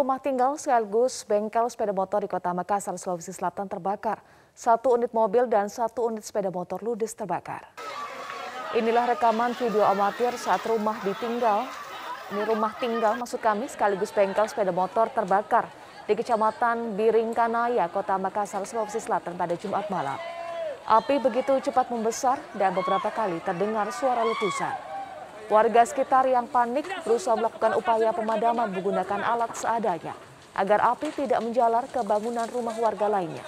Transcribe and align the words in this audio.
Rumah 0.00 0.16
tinggal 0.16 0.56
sekaligus 0.56 1.28
bengkel 1.28 1.68
sepeda 1.68 1.92
motor 1.92 2.24
di 2.24 2.28
kota 2.32 2.56
Makassar, 2.56 2.96
Sulawesi 2.96 3.36
Selatan 3.36 3.68
terbakar. 3.68 4.24
Satu 4.56 4.96
unit 4.96 5.12
mobil 5.12 5.44
dan 5.44 5.68
satu 5.68 6.08
unit 6.08 6.24
sepeda 6.24 6.48
motor 6.48 6.80
ludes 6.80 7.12
terbakar. 7.12 7.68
Inilah 8.72 9.12
rekaman 9.12 9.52
video 9.60 9.84
amatir 9.84 10.32
saat 10.40 10.64
rumah 10.64 10.96
ditinggal. 11.04 11.68
Ini 12.32 12.48
rumah 12.48 12.72
tinggal 12.80 13.20
maksud 13.20 13.44
kami 13.44 13.68
sekaligus 13.68 14.08
bengkel 14.08 14.48
sepeda 14.48 14.72
motor 14.72 15.12
terbakar 15.12 15.68
di 16.08 16.16
Kecamatan 16.16 16.96
Biringkanaya, 16.96 17.84
Kota 17.92 18.16
Makassar, 18.16 18.64
Sulawesi 18.64 19.04
Selatan 19.04 19.36
pada 19.36 19.52
Jumat 19.52 19.84
malam. 19.92 20.16
Api 20.88 21.20
begitu 21.20 21.60
cepat 21.60 21.92
membesar 21.92 22.40
dan 22.56 22.72
beberapa 22.72 23.12
kali 23.12 23.36
terdengar 23.44 23.92
suara 23.92 24.24
letusan. 24.24 24.89
Warga 25.50 25.82
sekitar 25.82 26.30
yang 26.30 26.46
panik 26.46 26.86
berusaha 27.02 27.34
melakukan 27.34 27.74
upaya 27.74 28.14
pemadaman 28.14 28.70
menggunakan 28.70 29.18
alat 29.18 29.50
seadanya 29.58 30.14
agar 30.54 30.78
api 30.94 31.10
tidak 31.10 31.42
menjalar 31.42 31.90
ke 31.90 32.06
bangunan 32.06 32.46
rumah 32.54 32.78
warga 32.78 33.10
lainnya. 33.10 33.42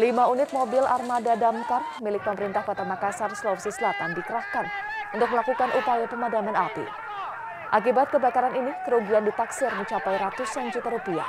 Lima 0.00 0.32
unit 0.32 0.48
mobil 0.56 0.80
armada 0.80 1.36
damkar 1.36 1.84
milik 2.00 2.24
pemerintah 2.24 2.64
Kota 2.64 2.88
Makassar, 2.88 3.28
Sulawesi 3.36 3.68
Selatan 3.68 4.16
dikerahkan 4.16 4.64
untuk 5.12 5.28
melakukan 5.28 5.76
upaya 5.76 6.08
pemadaman 6.08 6.56
api. 6.56 6.88
Akibat 7.68 8.08
kebakaran 8.16 8.56
ini, 8.56 8.72
kerugian 8.88 9.28
ditaksir 9.28 9.68
mencapai 9.76 10.16
ratusan 10.16 10.72
juta 10.72 10.88
rupiah. 10.88 11.28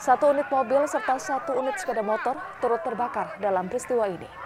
Satu 0.00 0.32
unit 0.32 0.48
mobil 0.48 0.88
serta 0.88 1.20
satu 1.20 1.60
unit 1.60 1.76
sepeda 1.76 2.00
motor 2.00 2.32
turut 2.64 2.80
terbakar 2.80 3.36
dalam 3.44 3.68
peristiwa 3.68 4.08
ini. 4.08 4.43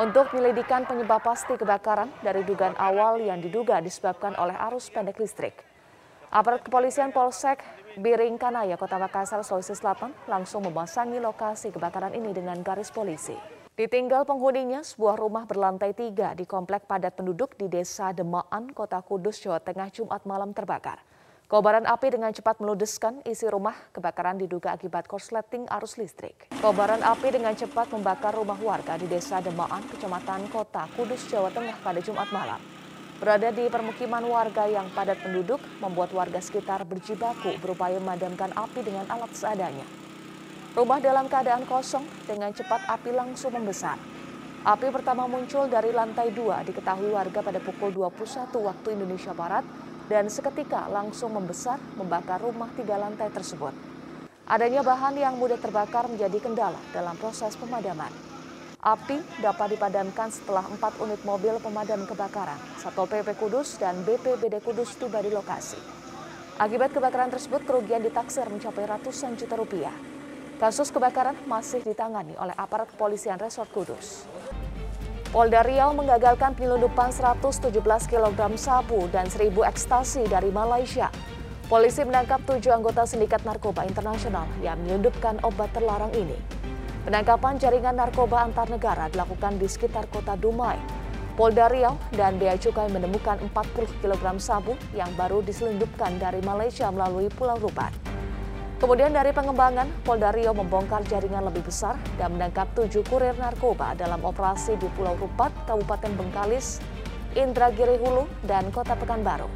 Untuk 0.00 0.32
menyelidikan 0.32 0.88
penyebab 0.88 1.20
pasti 1.20 1.60
kebakaran 1.60 2.08
dari 2.24 2.40
dugaan 2.40 2.72
awal 2.80 3.20
yang 3.20 3.36
diduga 3.36 3.84
disebabkan 3.84 4.32
oleh 4.40 4.56
arus 4.72 4.88
pendek 4.88 5.20
listrik. 5.20 5.52
Aparat 6.32 6.64
kepolisian 6.64 7.12
Polsek 7.12 7.60
Biringkanaya, 8.00 8.80
Kota 8.80 8.96
Makassar, 8.96 9.44
Sulawesi 9.44 9.76
Selatan 9.76 10.16
langsung 10.24 10.64
memasangi 10.64 11.20
lokasi 11.20 11.68
kebakaran 11.68 12.16
ini 12.16 12.32
dengan 12.32 12.56
garis 12.64 12.88
polisi. 12.88 13.36
Ditinggal 13.76 14.24
penghuninya, 14.24 14.80
sebuah 14.80 15.20
rumah 15.20 15.44
berlantai 15.44 15.92
tiga 15.92 16.32
di 16.32 16.48
komplek 16.48 16.88
padat 16.88 17.20
penduduk 17.20 17.60
di 17.60 17.68
Desa 17.68 18.16
Demaan, 18.16 18.72
Kota 18.72 19.04
Kudus, 19.04 19.36
Jawa 19.36 19.60
Tengah, 19.60 19.92
Jumat 19.92 20.24
malam 20.24 20.56
terbakar. 20.56 21.09
Kobaran 21.50 21.82
api 21.82 22.14
dengan 22.14 22.30
cepat 22.30 22.62
meludeskan 22.62 23.26
isi 23.26 23.42
rumah. 23.50 23.74
Kebakaran 23.90 24.38
diduga 24.38 24.70
akibat 24.70 25.10
korsleting 25.10 25.66
arus 25.66 25.98
listrik. 25.98 26.46
Kobaran 26.62 27.02
api 27.02 27.26
dengan 27.34 27.50
cepat 27.58 27.90
membakar 27.90 28.38
rumah 28.38 28.54
warga 28.54 28.94
di 28.94 29.10
Desa 29.10 29.42
Demaan, 29.42 29.82
Kecamatan 29.90 30.46
Kota 30.46 30.86
Kudus, 30.94 31.26
Jawa 31.26 31.50
Tengah 31.50 31.74
pada 31.82 31.98
Jumat 31.98 32.30
malam. 32.30 32.62
Berada 33.18 33.50
di 33.50 33.66
permukiman 33.66 34.22
warga 34.30 34.70
yang 34.70 34.94
padat 34.94 35.18
penduduk, 35.26 35.58
membuat 35.82 36.14
warga 36.14 36.38
sekitar 36.38 36.86
berjibaku 36.86 37.58
berupaya 37.58 37.98
memadamkan 37.98 38.54
api 38.54 38.86
dengan 38.86 39.10
alat 39.10 39.34
seadanya. 39.34 39.90
Rumah 40.78 41.02
dalam 41.02 41.26
keadaan 41.26 41.66
kosong, 41.66 42.06
dengan 42.30 42.54
cepat 42.54 42.86
api 42.86 43.10
langsung 43.10 43.50
membesar. 43.58 43.98
Api 44.62 44.86
pertama 44.94 45.26
muncul 45.26 45.66
dari 45.66 45.90
lantai 45.90 46.30
dua 46.30 46.62
diketahui 46.62 47.10
warga 47.10 47.42
pada 47.42 47.58
pukul 47.58 47.90
21 47.90 48.54
waktu 48.54 48.88
Indonesia 48.92 49.34
Barat 49.34 49.64
dan 50.10 50.26
seketika 50.26 50.90
langsung 50.90 51.30
membesar 51.30 51.78
membakar 51.94 52.42
rumah 52.42 52.66
tiga 52.74 52.98
lantai 52.98 53.30
tersebut. 53.30 53.70
Adanya 54.50 54.82
bahan 54.82 55.14
yang 55.14 55.38
mudah 55.38 55.62
terbakar 55.62 56.10
menjadi 56.10 56.42
kendala 56.42 56.82
dalam 56.90 57.14
proses 57.14 57.54
pemadaman. 57.54 58.10
Api 58.82 59.22
dapat 59.38 59.78
dipadamkan 59.78 60.34
setelah 60.34 60.66
empat 60.66 60.98
unit 60.98 61.22
mobil 61.22 61.62
pemadam 61.62 62.02
kebakaran, 62.10 62.58
Satpol 62.82 63.06
PP 63.06 63.38
Kudus 63.38 63.78
dan 63.78 64.02
BPBD 64.02 64.58
Kudus 64.58 64.98
tiba 64.98 65.22
di 65.22 65.30
lokasi. 65.30 65.78
Akibat 66.58 66.90
kebakaran 66.90 67.30
tersebut, 67.30 67.62
kerugian 67.62 68.02
ditaksir 68.02 68.50
mencapai 68.50 68.90
ratusan 68.90 69.38
juta 69.38 69.54
rupiah. 69.54 69.94
Kasus 70.58 70.90
kebakaran 70.90 71.38
masih 71.48 71.80
ditangani 71.86 72.34
oleh 72.36 72.52
aparat 72.58 72.90
kepolisian 72.92 73.38
Resort 73.38 73.70
Kudus. 73.70 74.26
Polda 75.30 75.62
Riau 75.62 75.94
menggagalkan 75.94 76.58
penyelundupan 76.58 77.14
117 77.14 77.70
kg 78.10 78.40
sabu 78.58 79.06
dan 79.14 79.30
1000 79.30 79.54
ekstasi 79.62 80.26
dari 80.26 80.50
Malaysia. 80.50 81.06
Polisi 81.70 82.02
menangkap 82.02 82.42
tujuh 82.42 82.74
anggota 82.74 83.06
sindikat 83.06 83.46
narkoba 83.46 83.86
internasional 83.86 84.50
yang 84.58 84.82
menyelundupkan 84.82 85.38
obat 85.46 85.70
terlarang 85.70 86.10
ini. 86.18 86.34
Penangkapan 87.06 87.62
jaringan 87.62 87.94
narkoba 87.94 88.42
antar 88.42 88.74
negara 88.74 89.06
dilakukan 89.06 89.54
di 89.54 89.70
sekitar 89.70 90.10
kota 90.10 90.34
Dumai. 90.34 90.82
Polda 91.38 91.70
Riau 91.70 91.94
dan 92.10 92.34
Bea 92.34 92.58
Cukai 92.58 92.90
menemukan 92.90 93.38
40 93.38 94.02
kg 94.02 94.34
sabu 94.42 94.74
yang 94.98 95.14
baru 95.14 95.46
diselundupkan 95.46 96.10
dari 96.18 96.42
Malaysia 96.42 96.90
melalui 96.90 97.30
Pulau 97.30 97.54
Rubat. 97.54 98.09
Kemudian 98.80 99.12
dari 99.12 99.28
pengembangan, 99.36 99.92
Polda 100.08 100.32
Rio 100.32 100.56
membongkar 100.56 101.04
jaringan 101.04 101.44
lebih 101.44 101.68
besar 101.68 102.00
dan 102.16 102.32
menangkap 102.32 102.64
tujuh 102.72 103.04
kurir 103.12 103.36
narkoba 103.36 103.92
dalam 103.92 104.24
operasi 104.24 104.80
di 104.80 104.88
Pulau 104.96 105.20
Rupat, 105.20 105.52
Kabupaten 105.68 106.08
Bengkalis, 106.16 106.80
Indragiri 107.36 108.00
Hulu, 108.00 108.24
dan 108.48 108.72
Kota 108.72 108.96
Pekanbaru. 108.96 109.52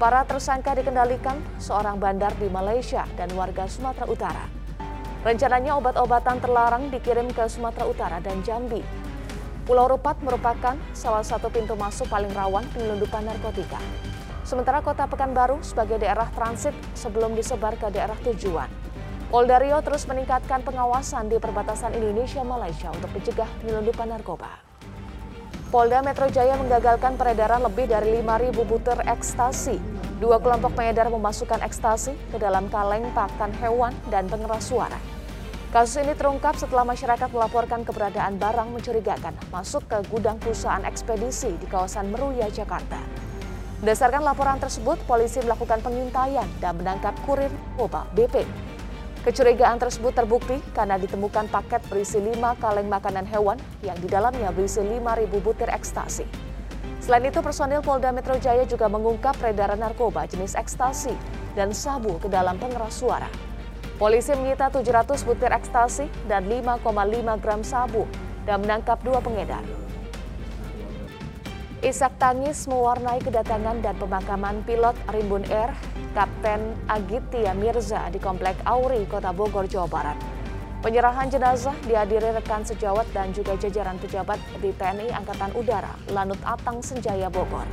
Para 0.00 0.24
tersangka 0.24 0.72
dikendalikan 0.72 1.36
seorang 1.60 2.00
bandar 2.00 2.32
di 2.40 2.48
Malaysia 2.48 3.04
dan 3.12 3.28
warga 3.36 3.68
Sumatera 3.68 4.08
Utara. 4.08 4.44
Rencananya 5.20 5.76
obat-obatan 5.76 6.40
terlarang 6.40 6.88
dikirim 6.88 7.28
ke 7.28 7.44
Sumatera 7.44 7.84
Utara 7.84 8.18
dan 8.24 8.40
Jambi. 8.40 8.80
Pulau 9.68 9.84
Rupat 9.84 10.24
merupakan 10.24 10.80
salah 10.96 11.20
satu 11.20 11.52
pintu 11.52 11.76
masuk 11.76 12.08
paling 12.08 12.32
rawan 12.32 12.64
penyelundupan 12.72 13.28
narkotika. 13.28 13.80
Sementara 14.44 14.84
kota 14.84 15.08
Pekanbaru 15.08 15.64
sebagai 15.64 15.96
daerah 15.96 16.28
transit 16.36 16.76
sebelum 16.92 17.32
disebar 17.32 17.80
ke 17.80 17.88
daerah 17.88 18.16
tujuan. 18.28 18.68
Polda 19.32 19.56
Rio 19.56 19.80
terus 19.80 20.04
meningkatkan 20.04 20.60
pengawasan 20.60 21.32
di 21.32 21.40
perbatasan 21.40 21.96
Indonesia-Malaysia 21.96 22.92
untuk 22.92 23.08
mencegah 23.16 23.48
penyelundupan 23.64 24.12
narkoba. 24.12 24.60
Polda 25.72 26.04
Metro 26.04 26.28
Jaya 26.28 26.54
menggagalkan 26.60 27.16
peredaran 27.16 27.64
lebih 27.64 27.88
dari 27.88 28.20
5.000 28.20 28.54
butir 28.68 29.00
ekstasi. 29.10 29.80
Dua 30.22 30.38
kelompok 30.38 30.76
pengedar 30.76 31.10
memasukkan 31.10 31.64
ekstasi 31.64 32.14
ke 32.30 32.36
dalam 32.38 32.70
kaleng 32.70 33.10
pakan 33.16 33.50
hewan 33.58 33.90
dan 34.12 34.30
pengeras 34.30 34.70
suara. 34.70 35.00
Kasus 35.74 36.04
ini 36.04 36.14
terungkap 36.14 36.54
setelah 36.54 36.86
masyarakat 36.86 37.26
melaporkan 37.34 37.82
keberadaan 37.82 38.38
barang 38.38 38.70
mencurigakan 38.70 39.34
masuk 39.50 39.82
ke 39.90 39.98
gudang 40.06 40.38
perusahaan 40.38 40.86
ekspedisi 40.86 41.58
di 41.58 41.66
kawasan 41.66 42.14
Meruya, 42.14 42.46
Jakarta. 42.46 43.02
Berdasarkan 43.84 44.24
laporan 44.24 44.56
tersebut, 44.56 44.96
polisi 45.04 45.44
melakukan 45.44 45.84
pengintaian 45.84 46.48
dan 46.56 46.80
menangkap 46.80 47.12
kurir 47.28 47.52
narkoba 47.52 48.08
BP. 48.16 48.40
Kecurigaan 49.28 49.76
tersebut 49.76 50.16
terbukti 50.16 50.56
karena 50.72 50.96
ditemukan 50.96 51.52
paket 51.52 51.84
berisi 51.92 52.16
lima 52.16 52.56
kaleng 52.64 52.88
makanan 52.88 53.28
hewan 53.28 53.60
yang 53.84 53.92
di 54.00 54.08
dalamnya 54.08 54.48
berisi 54.56 54.80
5.000 54.80 55.28
butir 55.36 55.68
ekstasi. 55.68 56.24
Selain 57.04 57.28
itu, 57.28 57.44
personil 57.44 57.84
Polda 57.84 58.08
Metro 58.08 58.40
Jaya 58.40 58.64
juga 58.64 58.88
mengungkap 58.88 59.36
peredaran 59.36 59.76
narkoba 59.76 60.24
jenis 60.32 60.56
ekstasi 60.56 61.12
dan 61.52 61.76
sabu 61.76 62.16
ke 62.16 62.32
dalam 62.32 62.56
pengeras 62.56 62.96
suara. 62.96 63.28
Polisi 64.00 64.32
menyita 64.32 64.72
700 64.72 65.28
butir 65.28 65.52
ekstasi 65.52 66.08
dan 66.24 66.48
5,5 66.48 66.88
gram 67.36 67.60
sabu 67.60 68.08
dan 68.48 68.64
menangkap 68.64 68.96
dua 69.04 69.20
pengedar. 69.20 69.83
Isak 71.84 72.16
tangis 72.16 72.64
mewarnai 72.64 73.20
kedatangan 73.20 73.84
dan 73.84 73.92
pemakaman 74.00 74.64
pilot 74.64 74.96
Rimbun 75.12 75.44
Air 75.52 75.68
Kapten 76.16 76.72
Agitia 76.88 77.52
Mirza 77.52 78.08
di 78.08 78.16
Komplek 78.16 78.56
Auri, 78.64 79.04
Kota 79.04 79.36
Bogor, 79.36 79.68
Jawa 79.68 79.84
Barat. 79.84 80.16
Penyerahan 80.80 81.28
jenazah 81.28 81.76
dihadiri 81.84 82.32
rekan 82.40 82.64
sejawat 82.64 83.04
dan 83.12 83.36
juga 83.36 83.60
jajaran 83.60 84.00
pejabat 84.00 84.40
di 84.64 84.72
TNI 84.72 85.12
Angkatan 85.12 85.52
Udara 85.52 85.92
Lanut 86.08 86.40
Atang 86.48 86.80
Senjaya 86.80 87.28
Bogor. 87.28 87.68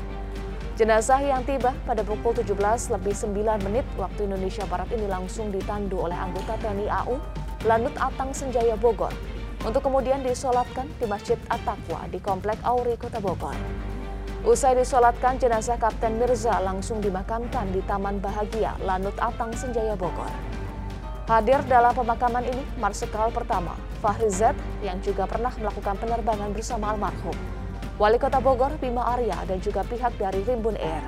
Jenazah 0.75 1.23
yang 1.23 1.47
tiba 1.47 1.71
pada 1.87 2.03
pukul 2.03 2.35
17 2.35 2.51
lebih 2.91 3.15
9 3.15 3.63
menit 3.63 3.87
waktu 3.95 4.27
Indonesia 4.27 4.67
Barat 4.67 4.91
ini 4.91 5.07
langsung 5.07 5.55
ditandu 5.55 6.03
oleh 6.03 6.19
anggota 6.19 6.59
TNI 6.59 6.91
AU 7.07 7.15
Lanut 7.63 7.95
Atang 7.95 8.35
Senjaya 8.35 8.75
Bogor 8.75 9.15
untuk 9.63 9.87
kemudian 9.87 10.19
disolatkan 10.19 10.91
di 10.99 11.07
Masjid 11.07 11.39
At-Taqwa 11.47 12.11
di 12.11 12.19
Komplek 12.19 12.59
Auri, 12.67 12.99
Kota 12.99 13.23
Bogor. 13.23 13.55
Usai 14.41 14.73
disolatkan, 14.73 15.38
jenazah 15.38 15.77
Kapten 15.77 16.17
Mirza 16.17 16.57
langsung 16.65 16.97
dimakamkan 16.97 17.69
di 17.69 17.77
Taman 17.85 18.17
Bahagia, 18.17 18.73
Lanut 18.81 19.13
Atang, 19.21 19.53
Senjaya, 19.53 19.93
Bogor. 19.93 20.33
Hadir 21.29 21.61
dalam 21.69 21.93
pemakaman 21.93 22.49
ini 22.49 22.65
Marsikal 22.81 23.29
pertama, 23.29 23.77
Fahri 24.01 24.33
Z, 24.33 24.57
yang 24.81 24.97
juga 25.05 25.29
pernah 25.29 25.53
melakukan 25.53 25.93
penerbangan 26.01 26.49
bersama 26.57 26.89
almarhum. 26.89 27.38
Wali 28.01 28.17
Kota 28.17 28.41
Bogor, 28.41 28.73
Bima 28.81 29.13
Arya, 29.13 29.45
dan 29.45 29.61
juga 29.61 29.85
pihak 29.85 30.17
dari 30.17 30.41
Rimbun 30.41 30.73
Air. 30.73 31.05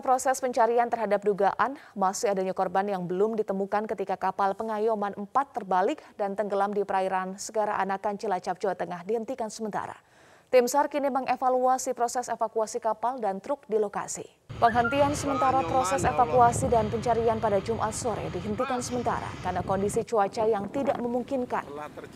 Proses 0.00 0.40
pencarian 0.40 0.88
terhadap 0.88 1.20
dugaan 1.20 1.76
masih 1.92 2.32
adanya 2.32 2.56
korban 2.56 2.88
yang 2.88 3.04
belum 3.04 3.36
ditemukan 3.36 3.84
ketika 3.92 4.16
kapal 4.16 4.56
pengayoman 4.56 5.12
4 5.12 5.28
terbalik 5.52 6.00
dan 6.16 6.32
tenggelam 6.32 6.72
di 6.72 6.80
perairan 6.80 7.36
Segara 7.36 7.76
Anakan 7.76 8.16
Cilacap, 8.16 8.56
Jawa 8.56 8.72
Tengah 8.72 9.04
dihentikan 9.04 9.52
sementara. 9.52 10.07
Tim 10.48 10.64
SAR 10.64 10.88
kini 10.88 11.12
mengevaluasi 11.12 11.92
proses 11.92 12.24
evakuasi 12.32 12.80
kapal 12.80 13.20
dan 13.20 13.36
truk 13.36 13.68
di 13.68 13.76
lokasi. 13.76 14.24
Penghentian 14.56 15.12
sementara 15.12 15.60
proses 15.60 16.00
evakuasi 16.08 16.72
dan 16.72 16.88
pencarian 16.88 17.36
pada 17.36 17.60
Jumat 17.60 17.92
sore 17.92 18.32
dihentikan 18.32 18.80
sementara 18.80 19.28
karena 19.44 19.60
kondisi 19.60 20.08
cuaca 20.08 20.48
yang 20.48 20.72
tidak 20.72 20.96
memungkinkan. 21.04 21.68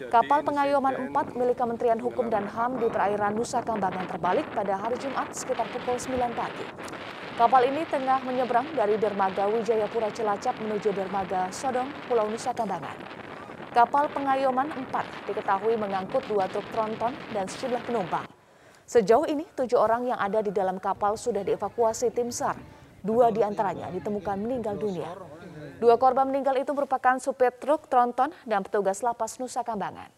Kapal 0.08 0.48
pengayoman 0.48 1.12
4 1.12 1.36
milik 1.36 1.60
Kementerian 1.60 2.00
Hukum 2.00 2.32
dan 2.32 2.48
HAM 2.48 2.80
di 2.80 2.88
perairan 2.88 3.36
Nusa 3.36 3.60
Kambangan 3.60 4.08
terbalik 4.08 4.48
pada 4.56 4.80
hari 4.80 4.96
Jumat 4.96 5.28
sekitar 5.36 5.68
pukul 5.68 6.00
9 6.00 6.32
pagi. 6.32 6.64
Kapal 7.36 7.68
ini 7.68 7.84
tengah 7.84 8.24
menyeberang 8.24 8.72
dari 8.72 8.96
dermaga 8.96 9.44
Wijayapura 9.44 10.08
Cilacap 10.08 10.56
menuju 10.56 10.88
dermaga 10.96 11.52
Sodong, 11.52 11.92
Pulau 12.08 12.32
Nusa 12.32 12.56
Kambangan. 12.56 13.21
Kapal 13.72 14.04
pengayoman 14.12 14.68
4 14.68 15.32
diketahui 15.32 15.80
mengangkut 15.80 16.20
dua 16.28 16.44
truk 16.44 16.68
tronton 16.76 17.16
dan 17.32 17.48
sejumlah 17.48 17.80
penumpang. 17.88 18.28
Sejauh 18.84 19.24
ini, 19.24 19.48
tujuh 19.56 19.80
orang 19.80 20.12
yang 20.12 20.20
ada 20.20 20.44
di 20.44 20.52
dalam 20.52 20.76
kapal 20.76 21.16
sudah 21.16 21.40
dievakuasi 21.40 22.12
tim 22.12 22.28
SAR. 22.28 22.60
Dua 23.00 23.32
di 23.32 23.40
antaranya 23.40 23.88
ditemukan 23.88 24.36
meninggal 24.36 24.76
dunia. 24.76 25.16
Dua 25.80 25.96
korban 25.96 26.28
meninggal 26.28 26.60
itu 26.60 26.76
merupakan 26.76 27.16
supir 27.16 27.56
truk 27.56 27.88
tronton 27.88 28.28
dan 28.44 28.60
petugas 28.60 29.00
lapas 29.00 29.40
Nusa 29.40 29.64
Kambangan. 29.64 30.12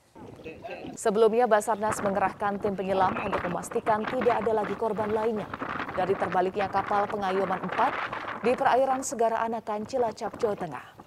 Sebelumnya, 0.98 1.46
Basarnas 1.46 2.02
mengerahkan 2.02 2.58
tim 2.58 2.74
penyelam 2.74 3.14
untuk 3.22 3.38
memastikan 3.46 4.02
tidak 4.02 4.34
ada 4.42 4.50
lagi 4.50 4.74
korban 4.74 5.14
lainnya 5.14 5.46
dari 5.94 6.18
terbaliknya 6.18 6.66
kapal 6.66 7.06
pengayoman 7.06 7.62
4 7.70 8.42
di 8.42 8.52
perairan 8.58 9.06
Segara 9.06 9.46
Anakan, 9.46 9.86
Cilacap, 9.86 10.42
Jawa 10.42 10.58
Tengah. 10.58 11.03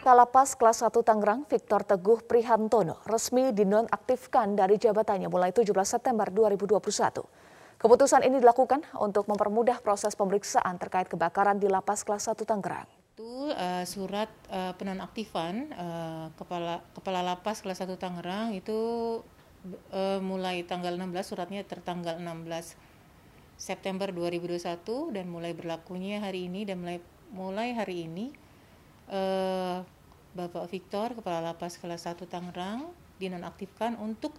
Kalapas 0.00 0.56
kelas 0.56 0.80
1 0.80 0.96
Tangerang 1.04 1.44
Victor 1.44 1.84
Teguh 1.84 2.24
Prihantono 2.24 3.04
resmi 3.04 3.52
dinonaktifkan 3.52 4.56
dari 4.56 4.80
jabatannya 4.80 5.28
mulai 5.28 5.52
17 5.52 5.76
September 5.84 6.24
2021. 6.32 6.80
Keputusan 7.76 8.24
ini 8.24 8.40
dilakukan 8.40 8.80
untuk 8.96 9.28
mempermudah 9.28 9.84
proses 9.84 10.16
pemeriksaan 10.16 10.80
terkait 10.80 11.04
kebakaran 11.04 11.60
di 11.60 11.68
lapas 11.68 12.00
kelas 12.00 12.32
1 12.32 12.48
Tangerang. 12.48 12.88
Itu 13.12 13.52
uh, 13.52 13.84
surat 13.84 14.32
uh, 14.48 14.72
penonaktifan 14.80 15.68
uh, 15.76 16.26
kepala 16.32 16.80
kepala 16.96 17.20
lapas 17.20 17.60
kelas 17.60 17.84
1 17.84 17.92
Tangerang 18.00 18.56
itu 18.56 18.80
uh, 19.92 20.16
mulai 20.24 20.64
tanggal 20.64 20.96
16 20.96 21.12
suratnya 21.28 21.60
tertanggal 21.68 22.16
16 22.16 22.72
September 23.60 24.08
2021 24.08 24.64
dan 25.12 25.28
mulai 25.28 25.52
berlakunya 25.52 26.24
hari 26.24 26.48
ini 26.48 26.64
dan 26.64 26.80
mulai 26.80 27.04
mulai 27.36 27.76
hari 27.76 28.08
ini 28.08 28.32
uh, 29.10 29.82
Bapak 30.32 30.70
Victor, 30.70 31.12
Kepala 31.18 31.52
Lapas 31.52 31.76
Kelas 31.76 32.06
1 32.06 32.22
Tangerang, 32.30 32.86
dinonaktifkan 33.18 33.98
untuk 33.98 34.32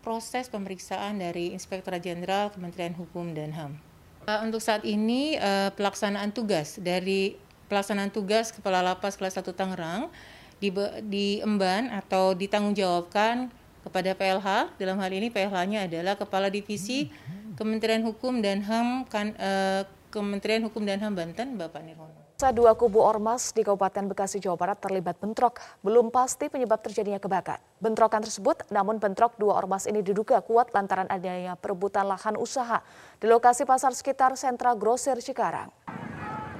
proses 0.00 0.48
pemeriksaan 0.48 1.20
dari 1.20 1.52
Inspektur 1.52 1.92
Jenderal 2.00 2.48
Kementerian 2.48 2.96
Hukum 2.96 3.36
dan 3.36 3.52
HAM. 3.52 3.72
Uh, 4.24 4.40
untuk 4.44 4.60
saat 4.60 4.84
ini 4.84 5.36
uh, 5.36 5.72
pelaksanaan 5.76 6.32
tugas 6.32 6.80
dari 6.80 7.36
pelaksanaan 7.68 8.08
tugas 8.08 8.52
Kepala 8.52 8.80
Lapas 8.80 9.20
Kelas 9.20 9.36
1 9.36 9.44
Tangerang 9.52 10.08
di, 10.58 10.72
diemban 11.04 11.92
atau 11.92 12.32
ditanggungjawabkan 12.32 13.52
kepada 13.84 14.16
PLH. 14.16 14.80
Dalam 14.80 14.96
hal 15.00 15.10
ini 15.12 15.28
PLH-nya 15.28 15.88
adalah 15.88 16.16
Kepala 16.16 16.48
Divisi 16.48 17.12
Kementerian 17.56 18.04
Hukum 18.06 18.40
dan 18.40 18.64
HAM 18.64 19.04
kan, 19.10 19.36
uh, 19.36 19.82
Kementerian 20.08 20.64
Hukum 20.64 20.88
dan 20.88 21.04
HAM 21.04 21.14
Banten, 21.14 21.58
Bapak 21.60 21.84
Nirwono. 21.84 22.17
Dua 22.38 22.70
kubu 22.78 23.02
ormas 23.02 23.50
di 23.50 23.66
Kabupaten 23.66 24.14
Bekasi, 24.14 24.38
Jawa 24.38 24.54
Barat 24.54 24.78
terlibat 24.78 25.18
bentrok. 25.18 25.58
Belum 25.82 26.06
pasti 26.06 26.46
penyebab 26.46 26.78
terjadinya 26.78 27.18
kebakaran. 27.18 27.58
Bentrokan 27.82 28.22
tersebut, 28.22 28.62
namun 28.70 29.02
bentrok 29.02 29.34
dua 29.42 29.58
ormas 29.58 29.90
ini 29.90 30.06
diduga 30.06 30.38
kuat 30.38 30.70
lantaran 30.70 31.10
adanya 31.10 31.58
perebutan 31.58 32.06
lahan 32.06 32.38
usaha 32.38 32.78
di 33.18 33.26
lokasi 33.26 33.66
pasar 33.66 33.90
sekitar 33.90 34.38
sentra 34.38 34.78
grosir 34.78 35.18
Cikarang. 35.18 35.66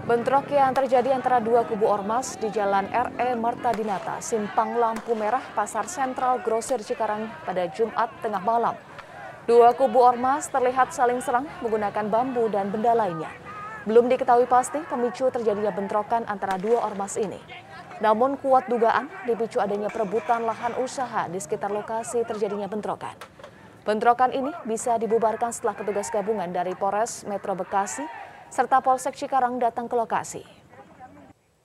Bentrok 0.02 0.50
yang 0.50 0.74
terjadi 0.74 1.14
antara 1.14 1.38
dua 1.38 1.62
kubu 1.62 1.86
ormas 1.86 2.34
di 2.42 2.50
Jalan 2.50 2.90
RE 2.90 3.38
Marta 3.38 3.70
Dinata, 3.70 4.18
Simpang 4.18 4.74
Lampu 4.82 5.14
Merah, 5.14 5.46
Pasar 5.54 5.86
Sentral 5.86 6.42
Grosir 6.42 6.82
Cikarang 6.82 7.30
pada 7.46 7.70
Jumat 7.70 8.10
tengah 8.18 8.42
malam. 8.42 8.74
Dua 9.46 9.70
kubu 9.78 10.02
ormas 10.02 10.50
terlihat 10.50 10.90
saling 10.90 11.22
serang 11.22 11.46
menggunakan 11.62 12.10
bambu 12.10 12.50
dan 12.50 12.66
benda 12.66 12.98
lainnya. 12.98 13.30
Belum 13.88 14.04
diketahui 14.04 14.44
pasti 14.44 14.84
pemicu 14.84 15.32
terjadinya 15.32 15.72
bentrokan 15.72 16.28
antara 16.28 16.60
dua 16.60 16.84
ormas 16.84 17.16
ini. 17.16 17.40
Namun 18.04 18.36
kuat 18.36 18.68
dugaan 18.68 19.08
dipicu 19.24 19.64
adanya 19.64 19.88
perebutan 19.88 20.44
lahan 20.44 20.76
usaha 20.76 21.24
di 21.24 21.40
sekitar 21.40 21.72
lokasi 21.72 22.20
terjadinya 22.28 22.68
bentrokan. 22.68 23.16
Bentrokan 23.88 24.36
ini 24.36 24.52
bisa 24.68 25.00
dibubarkan 25.00 25.56
setelah 25.56 25.72
petugas 25.72 26.12
gabungan 26.12 26.52
dari 26.52 26.76
Polres 26.76 27.24
Metro 27.24 27.56
Bekasi 27.56 28.04
serta 28.52 28.84
Polsek 28.84 29.16
Cikarang 29.16 29.56
datang 29.56 29.88
ke 29.88 29.96
lokasi. 29.96 30.44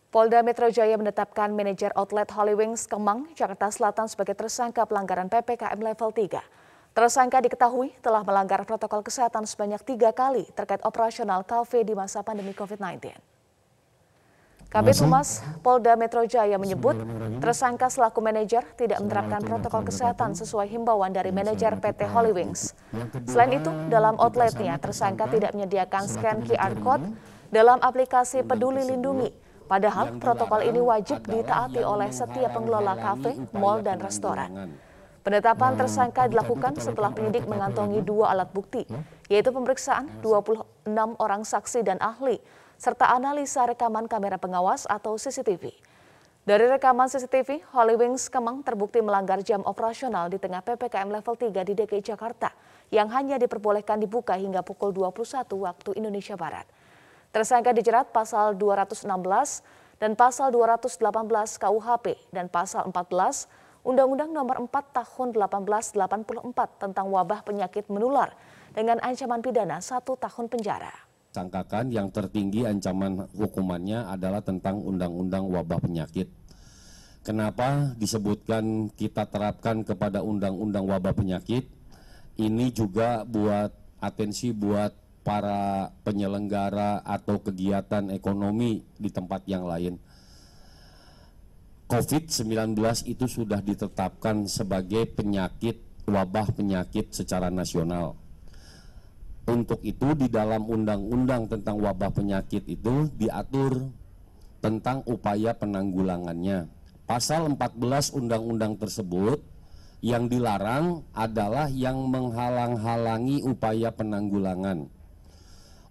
Polda 0.07 0.39
Metro 0.47 0.71
Jaya 0.71 0.95
menetapkan 0.95 1.51
manajer 1.51 1.91
outlet 1.91 2.31
Holy 2.31 2.55
Wings 2.55 2.87
Kemang, 2.87 3.35
Jakarta 3.35 3.67
Selatan 3.67 4.07
sebagai 4.07 4.39
tersangka 4.39 4.87
pelanggaran 4.87 5.27
PPKM 5.27 5.75
level 5.75 6.15
3. 6.15 6.62
Tersangka 6.93 7.41
diketahui 7.41 7.89
telah 8.05 8.21
melanggar 8.21 8.61
protokol 8.69 9.01
kesehatan 9.01 9.49
sebanyak 9.49 9.81
tiga 9.81 10.13
kali 10.13 10.45
terkait 10.53 10.77
operasional 10.85 11.41
kafe 11.41 11.81
di 11.81 11.97
masa 11.97 12.21
pandemi 12.21 12.53
COVID-19. 12.53 13.09
Kabit 14.69 15.01
Humas 15.01 15.41
Polda 15.65 15.97
Metro 15.97 16.21
Jaya 16.29 16.53
menyebut 16.61 16.93
tersangka 17.41 17.89
selaku 17.89 18.21
manajer 18.21 18.61
tidak 18.77 19.01
menerapkan 19.01 19.41
protokol 19.41 19.89
kesehatan 19.89 20.37
sesuai 20.37 20.69
himbauan 20.69 21.09
dari 21.09 21.33
manajer 21.33 21.81
PT 21.81 22.05
Holy 22.13 22.29
Wings. 22.29 22.77
Selain 23.25 23.57
itu, 23.57 23.73
dalam 23.89 24.13
outletnya 24.21 24.77
tersangka 24.77 25.25
tidak 25.33 25.57
menyediakan 25.57 26.05
scan 26.05 26.45
QR 26.45 26.77
Code 26.77 27.09
dalam 27.49 27.81
aplikasi 27.81 28.45
Peduli 28.45 28.85
Lindungi. 28.85 29.33
Padahal 29.65 30.21
protokol 30.21 30.61
ini 30.61 30.77
wajib 30.77 31.25
ditaati 31.25 31.81
oleh 31.81 32.13
setiap 32.13 32.53
pengelola 32.53 32.93
kafe, 33.01 33.33
mall, 33.57 33.81
dan 33.81 33.97
restoran. 33.97 34.77
Penetapan 35.23 35.79
tersangka 35.79 36.27
dilakukan 36.27 36.75
setelah 36.83 37.15
penyidik 37.15 37.47
mengantongi 37.47 38.03
dua 38.03 38.35
alat 38.35 38.51
bukti, 38.51 38.83
yaitu 39.31 39.55
pemeriksaan 39.55 40.11
26 40.19 40.83
orang 41.15 41.47
saksi 41.47 41.79
dan 41.79 41.95
ahli, 42.03 42.43
serta 42.75 43.07
analisa 43.07 43.63
rekaman 43.63 44.11
kamera 44.11 44.35
pengawas 44.35 44.83
atau 44.83 45.15
CCTV. 45.15 45.71
Dari 46.43 46.67
rekaman 46.67 47.07
CCTV, 47.07 47.63
Holy 47.71 47.95
Wings 47.95 48.27
Kemang 48.27 48.67
terbukti 48.67 48.99
melanggar 48.99 49.39
jam 49.39 49.63
operasional 49.63 50.27
di 50.27 50.35
tengah 50.35 50.59
PPKM 50.59 51.07
level 51.07 51.39
3 51.39 51.55
di 51.55 51.71
DKI 51.71 52.03
Jakarta 52.03 52.51
yang 52.91 53.07
hanya 53.15 53.39
diperbolehkan 53.39 54.03
dibuka 54.03 54.35
hingga 54.35 54.59
pukul 54.59 54.91
21 54.91 55.23
waktu 55.55 55.89
Indonesia 55.95 56.35
Barat. 56.35 56.67
Tersangka 57.31 57.71
dijerat 57.71 58.11
pasal 58.11 58.59
216 58.59 59.07
dan 60.03 60.19
pasal 60.19 60.51
218 60.51 60.99
KUHP 61.63 62.19
dan 62.35 62.51
pasal 62.51 62.91
14 62.91 63.62
Undang-Undang 63.83 64.31
Nomor 64.31 64.63
4 64.63 64.71
Tahun 64.71 65.27
1884 65.35 65.91
tentang 66.79 67.05
wabah 67.11 67.43
penyakit 67.43 67.91
menular 67.91 68.31
dengan 68.71 68.95
ancaman 69.03 69.43
pidana 69.43 69.83
satu 69.83 70.15
tahun 70.15 70.47
penjara. 70.47 70.91
Sangkakan 71.35 71.91
yang 71.91 72.07
tertinggi 72.07 72.63
ancaman 72.63 73.27
hukumannya 73.35 74.07
adalah 74.07 74.39
tentang 74.39 74.79
Undang-Undang 74.79 75.49
Wabah 75.49 75.81
Penyakit. 75.81 76.29
Kenapa 77.27 77.91
disebutkan 77.99 78.93
kita 78.93 79.27
terapkan 79.27 79.83
kepada 79.83 80.21
Undang-Undang 80.21 80.85
Wabah 80.87 81.17
Penyakit? 81.17 81.67
Ini 82.39 82.71
juga 82.71 83.27
buat 83.27 83.73
atensi 83.99 84.53
buat 84.53 84.93
para 85.27 85.91
penyelenggara 86.05 87.01
atau 87.01 87.41
kegiatan 87.41 88.13
ekonomi 88.13 88.85
di 88.95 89.09
tempat 89.11 89.43
yang 89.49 89.65
lain 89.65 89.97
COVID-19 91.93 92.73
itu 93.05 93.29
sudah 93.29 93.61
ditetapkan 93.61 94.49
sebagai 94.49 95.13
penyakit 95.13 95.77
wabah 96.09 96.49
penyakit 96.49 97.13
secara 97.13 97.53
nasional. 97.53 98.17
Untuk 99.45 99.77
itu 99.85 100.17
di 100.17 100.25
dalam 100.25 100.65
undang-undang 100.65 101.45
tentang 101.45 101.77
wabah 101.77 102.09
penyakit 102.09 102.65
itu 102.65 103.13
diatur 103.13 103.93
tentang 104.57 105.05
upaya 105.05 105.53
penanggulangannya. 105.53 106.65
Pasal 107.05 107.53
14 107.53 108.17
undang-undang 108.17 108.73
tersebut 108.73 109.45
yang 110.01 110.25
dilarang 110.25 111.05
adalah 111.13 111.69
yang 111.69 112.09
menghalang-halangi 112.09 113.45
upaya 113.45 113.93
penanggulangan. 113.93 114.89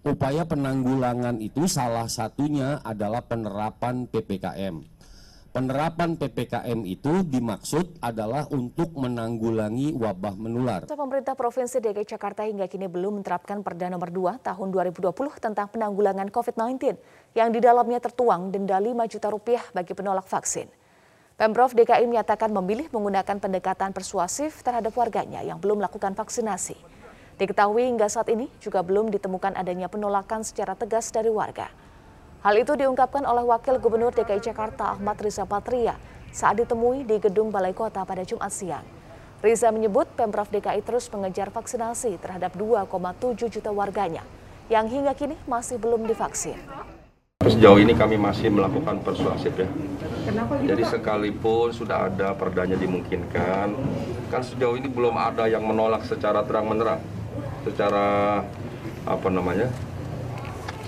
Upaya 0.03 0.43
penanggulangan 0.43 1.39
itu 1.39 1.63
salah 1.63 2.11
satunya 2.11 2.83
adalah 2.83 3.23
penerapan 3.23 4.03
PPKM 4.03 4.92
Penerapan 5.53 6.17
PPKM 6.17 6.81
itu 6.81 7.21
dimaksud 7.29 8.01
adalah 8.01 8.49
untuk 8.49 8.89
menanggulangi 8.97 9.93
wabah 9.93 10.33
menular. 10.33 10.89
Pemerintah 10.89 11.37
Provinsi 11.37 11.77
DKI 11.77 12.09
Jakarta 12.09 12.41
hingga 12.41 12.65
kini 12.65 12.89
belum 12.89 13.21
menerapkan 13.21 13.61
Perda 13.61 13.85
Nomor 13.93 14.09
2 14.09 14.41
Tahun 14.41 14.67
2020 14.73 15.13
tentang 15.37 15.69
penanggulangan 15.69 16.25
COVID-19 16.33 16.97
yang 17.37 17.53
di 17.53 17.61
dalamnya 17.61 18.01
tertuang 18.01 18.49
denda 18.49 18.81
5 18.81 18.97
juta 19.05 19.29
rupiah 19.29 19.61
bagi 19.77 19.93
penolak 19.93 20.25
vaksin. 20.25 20.65
Pemprov 21.37 21.77
DKI 21.77 22.09
menyatakan 22.09 22.49
memilih 22.49 22.89
menggunakan 22.89 23.37
pendekatan 23.37 23.93
persuasif 23.93 24.65
terhadap 24.65 24.97
warganya 24.97 25.45
yang 25.45 25.61
belum 25.61 25.85
melakukan 25.85 26.17
vaksinasi. 26.17 26.81
Diketahui 27.37 27.93
hingga 27.93 28.09
saat 28.09 28.25
ini 28.33 28.49
juga 28.57 28.81
belum 28.81 29.13
ditemukan 29.13 29.53
adanya 29.53 29.85
penolakan 29.85 30.41
secara 30.41 30.73
tegas 30.73 31.13
dari 31.13 31.29
warga. 31.29 31.82
Hal 32.43 32.59
itu 32.59 32.75
diungkapkan 32.75 33.23
oleh 33.23 33.39
Wakil 33.39 33.79
Gubernur 33.79 34.11
DKI 34.11 34.43
Jakarta 34.43 34.91
Ahmad 34.91 35.15
Riza 35.15 35.47
Patria 35.47 35.95
saat 36.27 36.59
ditemui 36.59 37.07
di 37.07 37.15
Gedung 37.15 37.55
Balai 37.55 37.71
Kota 37.71 38.03
pada 38.03 38.27
Jumat 38.27 38.51
siang. 38.51 38.83
Riza 39.39 39.71
menyebut 39.71 40.11
Pemprov 40.11 40.51
DKI 40.51 40.83
terus 40.83 41.07
mengejar 41.07 41.55
vaksinasi 41.55 42.19
terhadap 42.19 42.51
2,7 42.59 43.47
juta 43.47 43.71
warganya 43.71 44.27
yang 44.67 44.91
hingga 44.91 45.15
kini 45.15 45.39
masih 45.47 45.79
belum 45.79 46.03
divaksin. 46.03 46.59
Sejauh 47.47 47.79
ini 47.79 47.95
kami 47.95 48.19
masih 48.19 48.51
melakukan 48.51 48.99
persuasif 49.07 49.55
ya. 49.55 49.71
Jadi 50.67 50.83
sekalipun 50.83 51.71
sudah 51.71 52.11
ada 52.11 52.35
perdanya 52.35 52.75
dimungkinkan, 52.75 53.71
kan 54.27 54.41
sejauh 54.43 54.75
ini 54.75 54.91
belum 54.91 55.15
ada 55.15 55.47
yang 55.47 55.63
menolak 55.63 56.03
secara 56.03 56.43
terang-menerang, 56.43 56.99
secara 57.63 58.43
apa 59.07 59.27
namanya, 59.31 59.71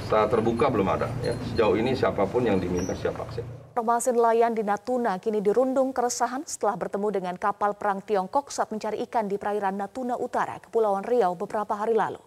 secara 0.06 0.30
terbuka 0.30 0.70
belum 0.70 0.86
ada. 0.86 1.10
Ya. 1.26 1.34
Sejauh 1.52 1.76
ini 1.76 1.98
siapa 1.98 2.30
pun 2.30 2.46
yang 2.46 2.62
diminta 2.62 2.94
siap 2.94 3.18
vaksin. 3.18 3.42
Informasi 3.76 4.16
nelayan 4.16 4.56
di 4.56 4.64
Natuna 4.64 5.20
kini 5.20 5.44
dirundung 5.44 5.92
keresahan 5.92 6.46
setelah 6.48 6.80
bertemu 6.80 7.08
dengan 7.12 7.36
kapal 7.36 7.76
perang 7.76 8.00
Tiongkok 8.00 8.54
saat 8.54 8.72
mencari 8.72 9.04
ikan 9.10 9.28
di 9.28 9.36
perairan 9.36 9.76
Natuna 9.76 10.16
Utara, 10.16 10.62
Kepulauan 10.64 11.04
Riau 11.04 11.36
beberapa 11.36 11.76
hari 11.76 11.92
lalu. 11.92 12.22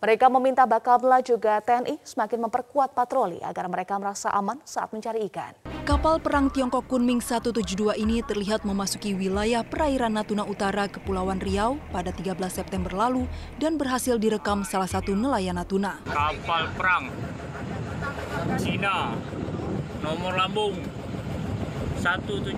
Mereka 0.00 0.32
meminta 0.32 0.64
Bakamla 0.64 1.20
juga 1.20 1.60
TNI 1.60 2.00
semakin 2.00 2.48
memperkuat 2.48 2.96
patroli 2.96 3.36
agar 3.44 3.68
mereka 3.68 4.00
merasa 4.00 4.32
aman 4.32 4.56
saat 4.64 4.96
mencari 4.96 5.28
ikan. 5.28 5.52
Kapal 5.84 6.16
perang 6.24 6.48
Tiongkok 6.48 6.88
Kunming 6.88 7.20
172 7.20 8.00
ini 8.00 8.24
terlihat 8.24 8.64
memasuki 8.64 9.12
wilayah 9.12 9.60
perairan 9.60 10.16
Natuna 10.16 10.48
Utara 10.48 10.88
Kepulauan 10.88 11.36
Riau 11.44 11.76
pada 11.92 12.16
13 12.16 12.32
September 12.48 12.88
lalu 12.96 13.28
dan 13.60 13.76
berhasil 13.76 14.16
direkam 14.16 14.64
salah 14.64 14.88
satu 14.88 15.12
nelayan 15.12 15.60
Natuna. 15.60 16.00
Kapal 16.08 16.72
perang 16.80 17.12
Cina 18.56 19.12
nomor 20.00 20.32
lambung 20.32 20.80
172 22.00 22.56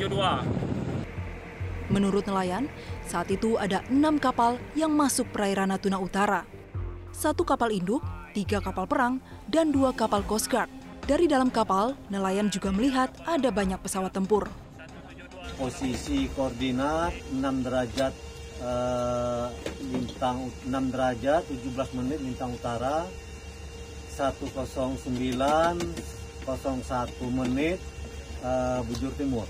Menurut 1.90 2.22
nelayan, 2.22 2.70
saat 3.02 3.34
itu 3.34 3.58
ada 3.58 3.82
enam 3.90 4.22
kapal 4.22 4.62
yang 4.78 4.94
masuk 4.94 5.26
perairan 5.34 5.74
Natuna 5.74 5.98
Utara 5.98 6.51
satu 7.12 7.44
kapal 7.44 7.70
induk, 7.70 8.00
tiga 8.32 8.58
kapal 8.64 8.88
perang, 8.88 9.20
dan 9.46 9.70
dua 9.70 9.92
kapal 9.92 10.24
Coast 10.24 10.48
Guard. 10.48 10.72
Dari 11.04 11.28
dalam 11.28 11.52
kapal, 11.52 11.94
nelayan 12.08 12.48
juga 12.48 12.72
melihat 12.72 13.12
ada 13.28 13.52
banyak 13.52 13.78
pesawat 13.78 14.16
tempur. 14.16 14.48
Posisi 15.60 16.26
koordinat 16.32 17.12
6 17.30 17.66
derajat 17.66 18.14
eh, 18.62 19.46
lintang 19.92 20.48
6 20.64 20.94
derajat 20.94 21.42
17 21.46 21.98
menit 21.98 22.18
lintang 22.22 22.56
utara 22.56 23.04
109 24.16 25.04
01 25.04 25.78
menit 27.30 27.78
eh, 28.42 28.80
bujur 28.86 29.12
timur. 29.18 29.46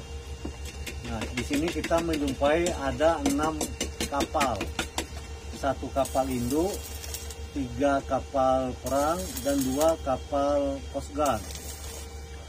Nah, 1.09 1.21
di 1.37 1.43
sini 1.45 1.69
kita 1.69 2.01
menjumpai 2.01 2.73
ada 2.81 3.21
enam 3.29 3.61
kapal. 4.09 4.57
Satu 5.61 5.87
kapal 5.93 6.27
induk, 6.33 6.73
tiga 7.53 8.01
kapal 8.09 8.73
perang 8.81 9.21
dan 9.45 9.57
dua 9.61 9.95
kapal 10.01 10.81
Coast 10.93 11.13
Guard. 11.13 11.41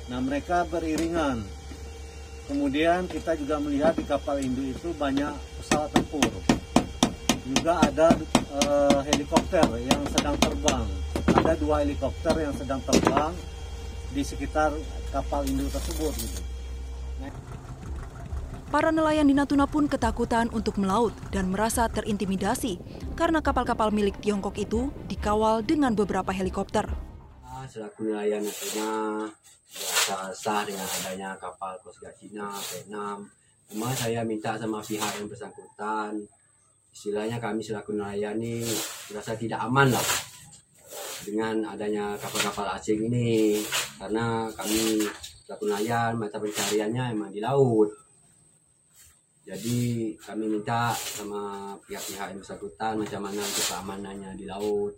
Nah 0.07 0.19
mereka 0.23 0.63
beriringan. 0.67 1.43
Kemudian 2.43 3.07
kita 3.07 3.39
juga 3.39 3.55
melihat 3.59 3.95
di 3.95 4.03
kapal 4.03 4.39
induk 4.43 4.75
itu 4.75 4.91
banyak 4.95 5.31
pesawat 5.63 5.91
tempur. 5.95 6.27
Juga 7.43 7.79
ada 7.83 8.11
uh, 8.63 8.99
helikopter 9.07 9.63
yang 9.79 10.03
sedang 10.11 10.35
terbang. 10.39 10.87
Ada 11.39 11.53
dua 11.59 11.83
helikopter 11.83 12.35
yang 12.39 12.55
sedang 12.55 12.83
terbang 12.83 13.31
di 14.11 14.23
sekitar 14.23 14.75
kapal 15.11 15.47
induk 15.47 15.71
tersebut. 15.71 16.15
Gitu. 16.19 16.41
Para 18.73 18.89
nelayan 18.89 19.29
di 19.29 19.37
Natuna 19.37 19.69
pun 19.69 19.85
ketakutan 19.85 20.49
untuk 20.49 20.81
melaut 20.81 21.13
dan 21.29 21.45
merasa 21.53 21.85
terintimidasi 21.85 22.81
karena 23.13 23.37
kapal-kapal 23.37 23.93
milik 23.93 24.17
Tiongkok 24.17 24.57
itu 24.57 24.89
dikawal 25.05 25.61
dengan 25.61 25.93
beberapa 25.93 26.33
helikopter. 26.33 26.89
Ah, 27.45 27.69
selaku 27.69 28.09
nelayan 28.09 28.41
Natuna, 28.41 29.29
biasa 29.69 30.33
sah 30.33 30.65
dengan 30.65 30.89
adanya 30.89 31.37
kapal 31.37 31.77
Coast 31.85 32.01
Cina, 32.17 32.49
Vietnam. 32.49 33.29
Cuma 33.69 33.93
saya 33.93 34.25
minta 34.25 34.57
sama 34.57 34.81
pihak 34.81 35.21
yang 35.21 35.29
bersangkutan, 35.29 36.17
istilahnya 36.89 37.37
kami 37.37 37.61
selaku 37.61 37.93
nelayan 37.93 38.41
ini 38.41 38.65
merasa 39.13 39.37
tidak 39.37 39.61
aman 39.69 39.93
lah 39.93 40.07
dengan 41.21 41.61
adanya 41.69 42.17
kapal-kapal 42.17 42.73
asing 42.73 43.05
ini 43.05 43.61
karena 44.01 44.49
kami 44.57 45.05
selaku 45.45 45.69
nelayan 45.69 46.17
mata 46.17 46.41
pencariannya 46.41 47.13
emang 47.13 47.29
di 47.29 47.37
laut 47.37 48.02
jadi 49.43 50.15
kami 50.23 50.47
minta 50.47 50.95
sama 50.95 51.75
pihak-pihak 51.83 52.31
yang 52.31 52.39
bersangkutan 52.39 52.95
macam 52.95 53.27
mana 53.27 53.43
untuk 53.43 53.65
keamanannya 53.67 54.31
di 54.39 54.45
laut. 54.47 54.95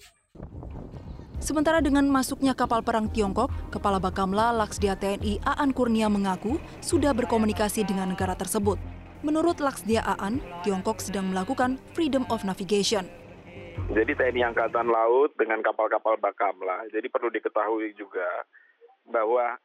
Sementara 1.41 1.81
dengan 1.81 2.05
masuknya 2.05 2.53
kapal 2.53 2.85
perang 2.85 3.09
Tiongkok, 3.09 3.49
Kepala 3.73 3.97
Bakamla 3.97 4.53
Laksdia 4.53 4.93
TNI 4.93 5.41
Aan 5.41 5.73
Kurnia 5.73 6.13
mengaku 6.13 6.61
sudah 6.77 7.11
berkomunikasi 7.17 7.89
dengan 7.89 8.13
negara 8.13 8.37
tersebut. 8.37 8.77
Menurut 9.25 9.57
Laksdia 9.57 10.05
Aan, 10.05 10.37
Tiongkok 10.61 11.01
sedang 11.01 11.33
melakukan 11.33 11.81
freedom 11.97 12.23
of 12.29 12.45
navigation. 12.45 13.09
Jadi 13.97 14.13
TNI 14.13 14.53
Angkatan 14.53 14.87
Laut 14.93 15.33
dengan 15.41 15.65
kapal-kapal 15.65 16.21
Bakamla, 16.21 16.85
jadi 16.93 17.09
perlu 17.09 17.33
diketahui 17.33 17.97
juga 17.97 18.45
bahwa 19.09 19.57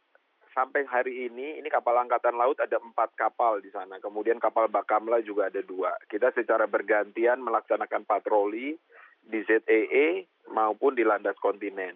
sampai 0.54 0.86
hari 0.86 1.30
ini 1.30 1.58
ini 1.62 1.68
kapal 1.70 1.94
angkatan 1.98 2.34
laut 2.34 2.58
ada 2.58 2.78
empat 2.80 3.14
kapal 3.14 3.62
di 3.62 3.70
sana. 3.70 4.02
Kemudian 4.02 4.42
kapal 4.42 4.66
Bakamla 4.66 5.22
juga 5.22 5.48
ada 5.48 5.62
dua. 5.62 5.94
Kita 6.10 6.34
secara 6.34 6.66
bergantian 6.66 7.42
melaksanakan 7.42 8.06
patroli 8.06 8.74
di 9.20 9.40
ZEE 9.46 9.84
e 9.90 10.06
maupun 10.50 10.96
di 10.98 11.06
landas 11.06 11.38
kontinen. 11.38 11.94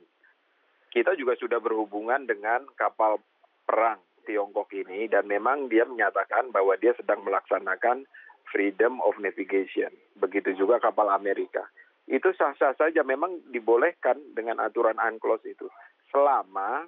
Kita 0.95 1.19
juga 1.19 1.35
sudah 1.35 1.59
berhubungan 1.59 2.23
dengan 2.23 2.63
kapal 2.79 3.19
perang 3.67 3.99
Tiongkok 4.25 4.71
ini 4.73 5.11
dan 5.11 5.27
memang 5.27 5.69
dia 5.69 5.85
menyatakan 5.85 6.55
bahwa 6.55 6.79
dia 6.79 6.95
sedang 6.97 7.27
melaksanakan 7.27 8.07
freedom 8.49 9.03
of 9.03 9.19
navigation. 9.19 9.91
Begitu 10.17 10.55
juga 10.55 10.79
kapal 10.79 11.11
Amerika. 11.11 11.67
Itu 12.07 12.31
sah-sah 12.37 12.77
saja 12.77 13.03
memang 13.03 13.51
dibolehkan 13.51 14.21
dengan 14.37 14.61
aturan 14.61 15.01
UNCLOS 15.01 15.43
itu. 15.49 15.67
Selama 16.13 16.87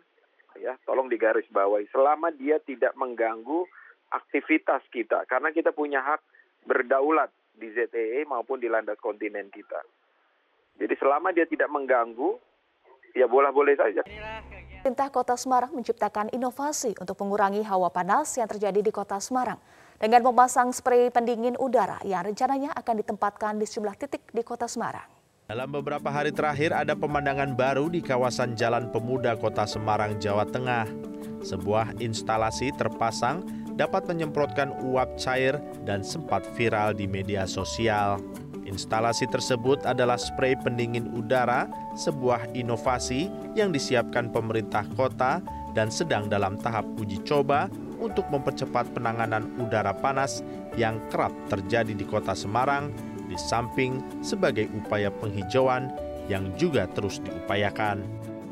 ya 0.61 0.75
tolong 0.85 1.07
digaris 1.07 1.47
bawahi 1.53 1.89
selama 1.93 2.33
dia 2.35 2.61
tidak 2.63 2.93
mengganggu 2.99 3.65
aktivitas 4.13 4.83
kita 4.91 5.27
karena 5.27 5.51
kita 5.51 5.75
punya 5.75 6.03
hak 6.03 6.21
berdaulat 6.67 7.31
di 7.57 7.73
ZTE 7.73 8.29
maupun 8.29 8.61
di 8.61 8.69
landas 8.69 9.01
kontinen 9.01 9.49
kita. 9.49 9.81
Jadi 10.77 10.95
selama 11.01 11.33
dia 11.33 11.49
tidak 11.49 11.73
mengganggu 11.73 12.37
ya 13.17 13.25
boleh-boleh 13.25 13.75
saja. 13.81 14.05
Pemerintah 14.85 15.11
Kota 15.11 15.35
Semarang 15.35 15.73
menciptakan 15.75 16.31
inovasi 16.31 16.95
untuk 17.01 17.19
mengurangi 17.19 17.65
hawa 17.67 17.91
panas 17.91 18.37
yang 18.39 18.47
terjadi 18.47 18.85
di 18.85 18.93
Kota 18.93 19.19
Semarang 19.19 19.59
dengan 19.99 20.23
memasang 20.31 20.71
spray 20.71 21.09
pendingin 21.09 21.57
udara 21.57 21.99
yang 22.05 22.23
rencananya 22.23 22.71
akan 22.77 23.03
ditempatkan 23.03 23.57
di 23.57 23.65
sejumlah 23.67 23.97
titik 23.99 24.23
di 24.31 24.45
Kota 24.45 24.69
Semarang. 24.69 25.16
Dalam 25.47 25.71
beberapa 25.71 26.11
hari 26.11 26.35
terakhir 26.35 26.75
ada 26.75 26.99
pemandangan 26.99 27.55
baru 27.55 27.87
di 27.87 28.03
kawasan 28.03 28.59
Jalan 28.59 28.91
Pemuda 28.91 29.39
Kota 29.39 29.63
Semarang, 29.63 30.19
Jawa 30.19 30.43
Tengah. 30.43 30.91
Sebuah 31.39 32.03
instalasi 32.03 32.75
terpasang 32.75 33.47
dapat 33.79 34.11
menyemprotkan 34.11 34.75
uap 34.91 35.15
cair 35.15 35.55
dan 35.87 36.03
sempat 36.03 36.43
viral 36.59 36.99
di 36.99 37.07
media 37.07 37.47
sosial. 37.47 38.19
Instalasi 38.67 39.31
tersebut 39.31 39.87
adalah 39.87 40.19
spray 40.19 40.59
pendingin 40.59 41.15
udara, 41.15 41.71
sebuah 41.95 42.51
inovasi 42.51 43.31
yang 43.55 43.71
disiapkan 43.71 44.35
pemerintah 44.35 44.83
kota 44.99 45.39
dan 45.79 45.95
sedang 45.95 46.27
dalam 46.27 46.59
tahap 46.59 46.83
uji 46.99 47.23
coba 47.23 47.71
untuk 48.03 48.27
mempercepat 48.35 48.91
penanganan 48.99 49.47
udara 49.63 49.95
panas 49.95 50.43
yang 50.75 50.99
kerap 51.07 51.31
terjadi 51.47 51.95
di 51.95 52.03
kota 52.03 52.35
Semarang 52.35 52.91
di 53.27 53.37
samping 53.39 54.03
sebagai 54.23 54.71
upaya 54.73 55.11
penghijauan 55.11 55.91
yang 56.27 56.51
juga 56.59 56.91
terus 56.95 57.23
diupayakan. 57.23 58.03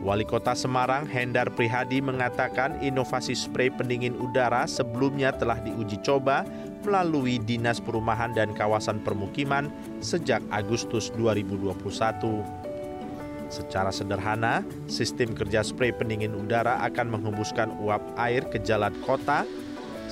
Wali 0.04 0.28
Kota 0.28 0.52
Semarang 0.52 1.08
Hendar 1.08 1.48
Prihadi 1.48 2.04
mengatakan 2.04 2.76
inovasi 2.84 3.32
spray 3.32 3.72
pendingin 3.72 4.12
udara 4.20 4.68
sebelumnya 4.68 5.32
telah 5.32 5.56
diuji 5.64 5.96
coba 6.04 6.44
melalui 6.84 7.40
Dinas 7.40 7.80
Perumahan 7.80 8.36
dan 8.36 8.52
Kawasan 8.52 9.00
Permukiman 9.00 9.72
sejak 10.04 10.44
Agustus 10.52 11.08
2021. 11.16 12.44
Secara 13.48 13.88
sederhana, 13.88 14.60
sistem 14.92 15.32
kerja 15.32 15.64
spray 15.64 15.94
pendingin 15.94 16.36
udara 16.36 16.84
akan 16.84 17.16
menghembuskan 17.16 17.72
uap 17.80 18.04
air 18.20 18.44
ke 18.52 18.60
jalan 18.60 18.92
kota 19.08 19.48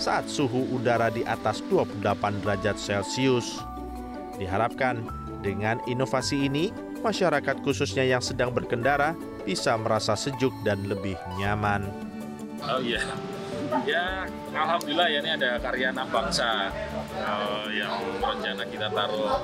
saat 0.01 0.25
suhu 0.25 0.73
udara 0.73 1.13
di 1.13 1.21
atas 1.29 1.61
28 1.69 2.01
derajat 2.41 2.81
Celcius. 2.81 3.61
Diharapkan 4.43 5.07
dengan 5.39 5.79
inovasi 5.87 6.51
ini, 6.51 6.75
masyarakat 6.99 7.63
khususnya 7.63 8.03
yang 8.03 8.19
sedang 8.19 8.51
berkendara 8.51 9.15
bisa 9.47 9.79
merasa 9.79 10.19
sejuk 10.19 10.51
dan 10.67 10.83
lebih 10.91 11.15
nyaman. 11.39 11.87
Oh 12.63 12.79
iya, 12.83 13.03
ya 13.87 14.27
alhamdulillah 14.55 15.09
ya 15.11 15.19
ini 15.23 15.31
ada 15.35 15.59
karya 15.59 15.91
anak 15.91 16.11
bangsa 16.11 16.71
uh, 17.23 17.67
yang 17.71 18.03
rencana 18.23 18.63
kita 18.69 18.87
taruh 18.93 19.43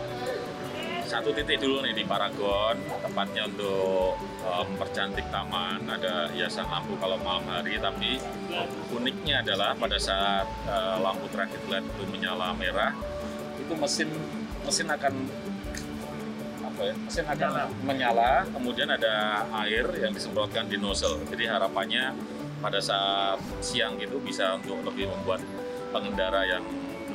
satu 1.09 1.33
titik 1.33 1.65
dulu 1.65 1.81
nih 1.81 1.97
di 1.97 2.05
Paragon 2.05 2.77
tempatnya 3.01 3.49
untuk 3.49 4.21
uh, 4.45 4.63
mempercantik 4.69 5.25
taman 5.33 5.81
ada 5.89 6.29
hiasan 6.37 6.69
lampu 6.69 6.95
kalau 7.01 7.17
malam 7.25 7.43
hari 7.49 7.81
tapi 7.81 8.21
uniknya 8.93 9.41
adalah 9.41 9.73
pada 9.73 9.97
saat 9.97 10.45
uh, 10.69 11.01
lampu 11.01 11.25
light 11.73 11.85
itu 11.89 12.05
menyala 12.13 12.53
merah 12.55 12.93
itu 13.57 13.73
mesin 13.73 14.13
mesin 14.69 14.89
akan 14.93 15.15
apa 16.61 16.81
ya 16.85 16.95
mesin 17.01 17.25
akan 17.25 17.51
menyala 17.89 18.45
kemudian 18.53 18.89
ada 18.93 19.49
air 19.65 19.89
yang 19.97 20.13
disemprotkan 20.13 20.69
di 20.69 20.77
nozzle 20.77 21.25
jadi 21.33 21.57
harapannya 21.57 22.13
pada 22.61 22.83
saat 22.83 23.41
siang 23.65 23.97
itu 23.97 24.21
bisa 24.21 24.61
untuk 24.61 24.83
lebih 24.85 25.09
membuat 25.09 25.41
pengendara 25.95 26.45
yang 26.45 26.63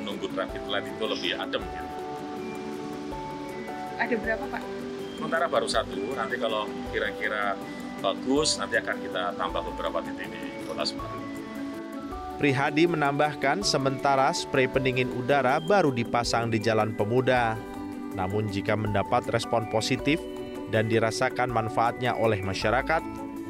menunggu 0.03 0.27
traffic 0.35 0.63
light 0.67 0.87
itu 0.87 1.05
lebih 1.07 1.31
adem 1.39 1.63
gitu. 1.63 1.87
Ada 3.99 4.15
berapa 4.19 4.45
Pak? 4.51 4.63
Sementara 5.15 5.45
baru 5.47 5.67
satu, 5.69 6.01
nanti 6.17 6.35
kalau 6.35 6.67
kira-kira 6.91 7.55
bagus 8.03 8.59
nanti 8.59 8.75
akan 8.75 8.99
kita 8.99 9.31
tambah 9.39 9.63
beberapa 9.71 10.03
titik 10.03 10.27
di 10.27 10.43
Kota 10.67 10.83
Semarang. 10.83 11.22
Prihadi 12.43 12.91
menambahkan 12.91 13.63
sementara 13.63 14.27
spray 14.35 14.67
pendingin 14.67 15.07
udara 15.15 15.63
baru 15.63 15.95
dipasang 15.95 16.51
di 16.51 16.59
Jalan 16.59 16.91
Pemuda. 16.91 17.55
Namun 18.19 18.51
jika 18.51 18.75
mendapat 18.75 19.23
respon 19.31 19.63
positif 19.71 20.19
dan 20.67 20.91
dirasakan 20.91 21.47
manfaatnya 21.47 22.11
oleh 22.19 22.43
masyarakat, 22.43 22.99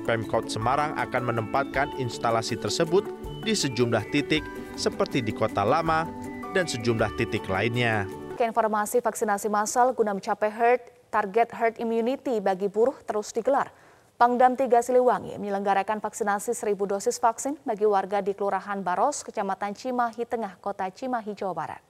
Pemkot 0.06 0.46
Semarang 0.46 0.94
akan 0.94 1.26
menempatkan 1.26 1.90
instalasi 1.98 2.54
tersebut 2.54 3.02
di 3.42 3.58
sejumlah 3.58 4.14
titik 4.14 4.46
seperti 4.78 5.26
di 5.26 5.34
Kota 5.34 5.66
Lama 5.66 6.06
dan 6.54 6.70
sejumlah 6.70 7.18
titik 7.18 7.50
lainnya. 7.50 8.06
Ke 8.38 8.46
informasi 8.46 9.02
vaksinasi 9.02 9.50
massal 9.50 9.98
guna 9.98 10.14
mencapai 10.14 10.54
herd, 10.54 10.86
target 11.10 11.50
herd 11.50 11.82
immunity 11.82 12.38
bagi 12.38 12.70
buruh 12.70 13.02
terus 13.10 13.34
digelar. 13.34 13.74
Pangdam 14.13 14.53
3 14.53 14.70
Siliwangi 14.86 15.34
menyelenggarakan 15.41 15.98
vaksinasi 15.98 16.53
1000 16.53 16.77
dosis 16.86 17.17
vaksin 17.17 17.58
bagi 17.65 17.89
warga 17.89 18.22
di 18.22 18.38
Kelurahan 18.38 18.86
Baros, 18.86 19.25
Kecamatan 19.25 19.74
Cimahi 19.74 20.22
Tengah, 20.29 20.53
Kota 20.62 20.86
Cimahi, 20.86 21.34
Jawa 21.34 21.58
Barat. 21.58 21.82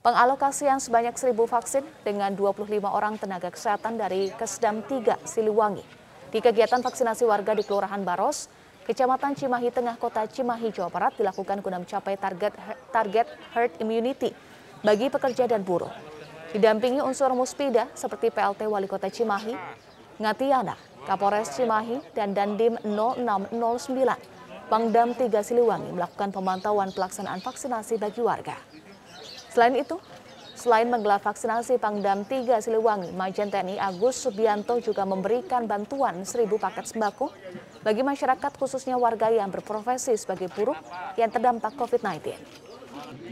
Pengalokasian 0.00 0.80
sebanyak 0.80 1.12
1000 1.12 1.36
vaksin 1.44 1.84
dengan 2.08 2.32
25 2.32 2.88
orang 2.88 3.20
tenaga 3.20 3.52
kesehatan 3.52 4.00
dari 4.00 4.32
Kesdam 4.32 4.80
3 4.80 5.28
Siliwangi. 5.28 5.84
Di 6.32 6.40
kegiatan 6.40 6.80
vaksinasi 6.80 7.28
warga 7.28 7.52
di 7.52 7.68
Kelurahan 7.68 8.00
Baros, 8.00 8.48
Kecamatan 8.88 9.36
Cimahi 9.36 9.68
Tengah, 9.68 10.00
Kota 10.00 10.24
Cimahi, 10.24 10.72
Jawa 10.72 10.88
Barat 10.88 11.12
dilakukan 11.20 11.60
guna 11.60 11.84
mencapai 11.84 12.16
target 12.16 12.56
target 12.88 13.28
herd 13.52 13.76
immunity 13.84 14.32
bagi 14.80 15.12
pekerja 15.12 15.44
dan 15.44 15.60
buruh. 15.60 15.92
Didampingi 16.56 17.04
unsur 17.04 17.28
muspida 17.36 17.92
seperti 17.92 18.32
PLT 18.32 18.64
Wali 18.64 18.88
Kota 18.88 19.12
Cimahi, 19.12 19.52
Ngatiana, 20.18 20.74
Kapolres 21.06 21.54
Cimahi, 21.54 22.02
dan 22.12 22.34
Dandim 22.34 22.74
0609. 22.82 23.56
Pangdam 24.68 25.16
3 25.16 25.32
Siliwangi 25.40 25.96
melakukan 25.96 26.28
pemantauan 26.28 26.92
pelaksanaan 26.92 27.40
vaksinasi 27.40 27.96
bagi 27.96 28.20
warga. 28.20 28.52
Selain 29.48 29.72
itu, 29.72 29.96
selain 30.52 30.84
menggelar 30.92 31.24
vaksinasi 31.24 31.80
Pangdam 31.80 32.28
3 32.28 32.60
Siliwangi, 32.60 33.16
Majen 33.16 33.48
TNI 33.48 33.80
Agus 33.80 34.20
Subianto 34.20 34.76
juga 34.84 35.08
memberikan 35.08 35.64
bantuan 35.64 36.20
1000 36.20 36.44
paket 36.60 36.84
sembako 36.84 37.32
bagi 37.80 38.04
masyarakat 38.04 38.52
khususnya 38.60 39.00
warga 39.00 39.32
yang 39.32 39.48
berprofesi 39.48 40.12
sebagai 40.20 40.52
buruh 40.52 40.76
yang 41.16 41.32
terdampak 41.32 41.72
COVID-19 41.80 42.36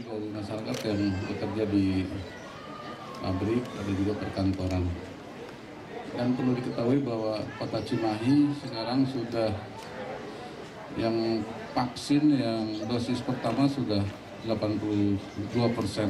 dari 0.07 0.27
masyarakat 0.31 0.77
yang 0.87 1.01
bekerja 1.27 1.63
di 1.69 1.85
pabrik 3.19 3.63
ada 3.65 3.91
juga 3.93 4.13
perkantoran. 4.17 4.83
Dan 6.17 6.33
perlu 6.33 6.57
diketahui 6.57 7.05
bahwa 7.05 7.37
kota 7.61 7.77
Cimahi 7.85 8.49
sekarang 8.65 9.05
sudah 9.05 9.53
yang 10.97 11.45
vaksin 11.77 12.33
yang 12.33 12.65
dosis 12.89 13.21
pertama 13.21 13.69
sudah 13.69 14.01
82 14.49 15.21
persen. 15.77 16.09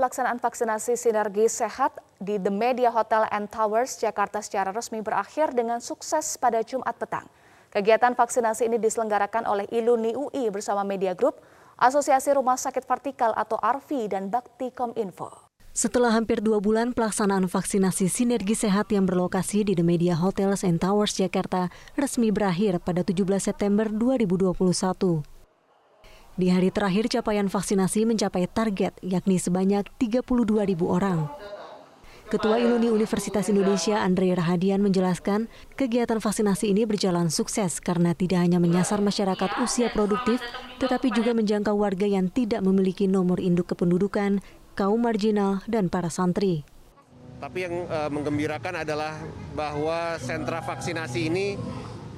Pelaksanaan 0.00 0.40
vaksinasi 0.40 0.96
sinergi 0.96 1.44
sehat 1.50 2.00
di 2.16 2.40
The 2.40 2.48
Media 2.48 2.88
Hotel 2.88 3.28
and 3.28 3.52
Towers 3.52 4.00
Jakarta 4.00 4.40
secara 4.40 4.72
resmi 4.72 5.04
berakhir 5.04 5.52
dengan 5.52 5.82
sukses 5.82 6.40
pada 6.40 6.64
Jumat 6.64 6.96
petang. 6.96 7.28
Kegiatan 7.68 8.16
vaksinasi 8.16 8.64
ini 8.64 8.80
diselenggarakan 8.80 9.44
oleh 9.44 9.68
Iluni 9.68 10.16
UI 10.16 10.48
bersama 10.48 10.88
Media 10.88 11.12
Group, 11.12 11.42
Asosiasi 11.76 12.32
Rumah 12.32 12.56
Sakit 12.56 12.88
Vertikal 12.88 13.36
atau 13.36 13.60
ARVI 13.60 14.08
dan 14.08 14.32
Bakti 14.32 14.72
Kominfo. 14.72 15.47
Setelah 15.78 16.10
hampir 16.10 16.42
dua 16.42 16.58
bulan 16.58 16.90
pelaksanaan 16.90 17.46
vaksinasi 17.46 18.10
sinergi 18.10 18.58
sehat 18.58 18.90
yang 18.90 19.06
berlokasi 19.06 19.62
di 19.62 19.78
The 19.78 19.86
Media 19.86 20.18
Hotels 20.18 20.66
and 20.66 20.82
Towers 20.82 21.14
Jakarta 21.14 21.70
resmi 21.94 22.34
berakhir 22.34 22.82
pada 22.82 23.06
17 23.06 23.22
September 23.38 23.86
2021. 23.86 24.58
Di 26.34 26.50
hari 26.50 26.74
terakhir 26.74 27.06
capaian 27.06 27.46
vaksinasi 27.46 28.10
mencapai 28.10 28.50
target 28.50 28.98
yakni 29.06 29.38
sebanyak 29.38 29.86
32 30.02 30.26
ribu 30.66 30.90
orang. 30.90 31.30
Ketua 32.28 32.60
Iluni 32.60 32.92
Universitas 32.92 33.48
Indonesia 33.48 34.04
Andre 34.04 34.36
Rahadian 34.36 34.84
menjelaskan 34.84 35.48
kegiatan 35.80 36.20
vaksinasi 36.20 36.74
ini 36.74 36.84
berjalan 36.84 37.32
sukses 37.32 37.80
karena 37.80 38.12
tidak 38.12 38.44
hanya 38.44 38.60
menyasar 38.60 39.00
masyarakat 39.00 39.62
usia 39.64 39.88
produktif, 39.94 40.36
tetapi 40.76 41.08
juga 41.08 41.32
menjangkau 41.32 41.72
warga 41.72 42.04
yang 42.04 42.28
tidak 42.28 42.60
memiliki 42.60 43.08
nomor 43.08 43.40
induk 43.40 43.72
kependudukan, 43.72 44.44
kaum 44.78 45.02
marginal, 45.02 45.58
dan 45.66 45.90
para 45.90 46.06
santri. 46.06 46.62
Tapi 47.42 47.66
yang 47.66 47.90
uh, 47.90 48.06
menggembirakan 48.06 48.86
adalah 48.86 49.18
bahwa 49.58 50.14
sentra 50.22 50.62
vaksinasi 50.62 51.26
ini 51.26 51.58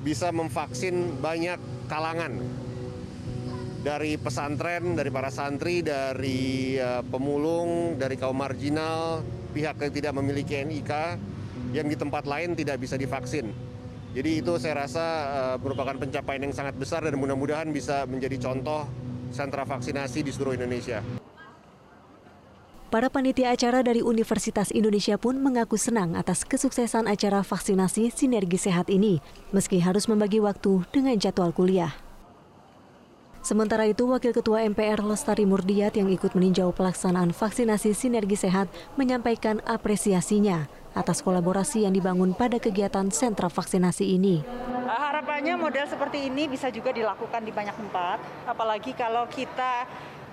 bisa 0.05 0.29
memvaksin 0.29 1.17
banyak 1.25 1.57
kalangan 1.89 2.37
dari 3.81 4.21
pesantren, 4.21 4.93
dari 4.93 5.09
para 5.09 5.33
santri, 5.33 5.81
dari 5.81 6.77
uh, 6.77 7.01
pemulung, 7.01 7.97
dari 7.97 8.21
kaum 8.21 8.37
marginal, 8.37 9.25
pihak 9.57 9.81
yang 9.81 9.93
tidak 9.97 10.13
memiliki 10.21 10.61
NIK 10.61 10.93
yang 11.73 11.89
di 11.89 11.97
tempat 11.97 12.29
lain 12.29 12.53
tidak 12.53 12.77
bisa 12.77 13.01
divaksin. 13.01 13.57
Jadi 14.13 14.45
itu 14.45 14.61
saya 14.61 14.85
rasa 14.85 15.07
uh, 15.33 15.57
merupakan 15.57 15.97
pencapaian 15.97 16.45
yang 16.45 16.53
sangat 16.53 16.77
besar 16.77 17.01
dan 17.09 17.17
mudah-mudahan 17.17 17.73
bisa 17.73 18.05
menjadi 18.05 18.37
contoh 18.37 18.85
sentra 19.33 19.65
vaksinasi 19.65 20.27
di 20.27 20.31
seluruh 20.35 20.61
Indonesia. 20.61 21.01
Para 22.91 23.07
panitia 23.07 23.55
acara 23.55 23.87
dari 23.87 24.03
Universitas 24.03 24.75
Indonesia 24.75 25.15
pun 25.15 25.39
mengaku 25.39 25.79
senang 25.79 26.19
atas 26.19 26.43
kesuksesan 26.43 27.07
acara 27.07 27.47
vaksinasi 27.47 28.11
sinergi 28.11 28.59
sehat 28.59 28.91
ini, 28.91 29.23
meski 29.55 29.79
harus 29.79 30.11
membagi 30.11 30.43
waktu 30.43 30.83
dengan 30.91 31.15
jadwal 31.15 31.55
kuliah. 31.55 31.95
Sementara 33.47 33.87
itu, 33.87 34.11
Wakil 34.11 34.35
Ketua 34.35 34.67
MPR 34.67 35.07
Lestari 35.07 35.47
Murdiat 35.47 35.95
yang 35.95 36.11
ikut 36.11 36.35
meninjau 36.35 36.75
pelaksanaan 36.75 37.31
vaksinasi 37.31 37.95
sinergi 37.95 38.35
sehat 38.35 38.67
menyampaikan 38.99 39.63
apresiasinya 39.71 40.67
atas 40.91 41.23
kolaborasi 41.23 41.87
yang 41.87 41.95
dibangun 41.95 42.35
pada 42.35 42.59
kegiatan 42.59 43.07
sentra 43.15 43.47
vaksinasi 43.47 44.19
ini. 44.19 44.43
Harapannya 44.91 45.55
model 45.55 45.87
seperti 45.87 46.27
ini 46.27 46.51
bisa 46.51 46.75
juga 46.75 46.91
dilakukan 46.91 47.47
di 47.47 47.55
banyak 47.55 47.79
tempat, 47.79 48.19
apalagi 48.51 48.99
kalau 48.99 49.31
kita 49.31 49.87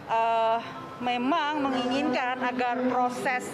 uh, 0.07 0.59
memang 1.03 1.61
menginginkan 1.61 2.41
agar 2.41 2.79
proses 2.89 3.45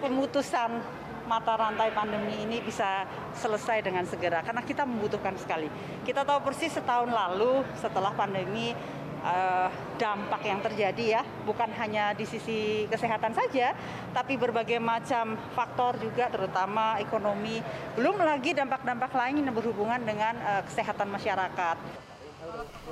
pemutusan 0.00 0.80
mata 1.28 1.60
rantai 1.60 1.92
pandemi 1.92 2.40
ini 2.48 2.64
bisa 2.64 3.04
selesai 3.36 3.84
dengan 3.84 4.08
segera 4.08 4.40
karena 4.40 4.64
kita 4.64 4.88
membutuhkan 4.88 5.36
sekali. 5.36 5.68
Kita 6.08 6.24
tahu 6.24 6.40
persis 6.40 6.72
setahun 6.72 7.12
lalu 7.12 7.60
setelah 7.76 8.16
pandemi 8.16 8.72
uh, 9.20 9.68
dampak 10.00 10.40
yang 10.48 10.64
terjadi 10.64 11.20
ya 11.20 11.22
bukan 11.44 11.68
hanya 11.76 12.16
di 12.16 12.24
sisi 12.24 12.88
kesehatan 12.88 13.36
saja 13.36 13.76
tapi 14.16 14.40
berbagai 14.40 14.80
macam 14.80 15.36
faktor 15.52 16.00
juga 16.00 16.32
terutama 16.32 16.96
ekonomi 16.96 17.60
belum 17.98 18.24
lagi 18.24 18.56
dampak-dampak 18.56 19.12
lain 19.12 19.44
yang 19.44 19.52
berhubungan 19.52 20.00
dengan 20.00 20.32
uh, 20.40 20.62
kesehatan 20.64 21.12
masyarakat. 21.12 22.07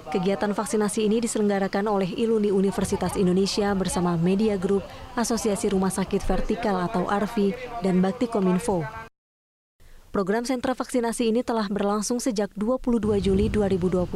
Kegiatan 0.07 0.55
vaksinasi 0.55 1.03
ini 1.03 1.19
diselenggarakan 1.19 1.91
oleh 1.91 2.07
Iluni 2.15 2.55
Universitas 2.55 3.19
Indonesia 3.19 3.75
bersama 3.75 4.15
Media 4.15 4.55
Group, 4.55 4.87
Asosiasi 5.19 5.67
Rumah 5.75 5.91
Sakit 5.91 6.23
Vertikal 6.23 6.79
atau 6.79 7.11
ARVI, 7.11 7.53
dan 7.83 7.99
Bakti 7.99 8.31
Kominfo. 8.31 8.87
Program 10.15 10.49
sentra 10.49 10.73
vaksinasi 10.73 11.29
ini 11.29 11.45
telah 11.45 11.69
berlangsung 11.69 12.23
sejak 12.23 12.49
22 12.57 13.21
Juli 13.21 13.53
2021 13.53 14.09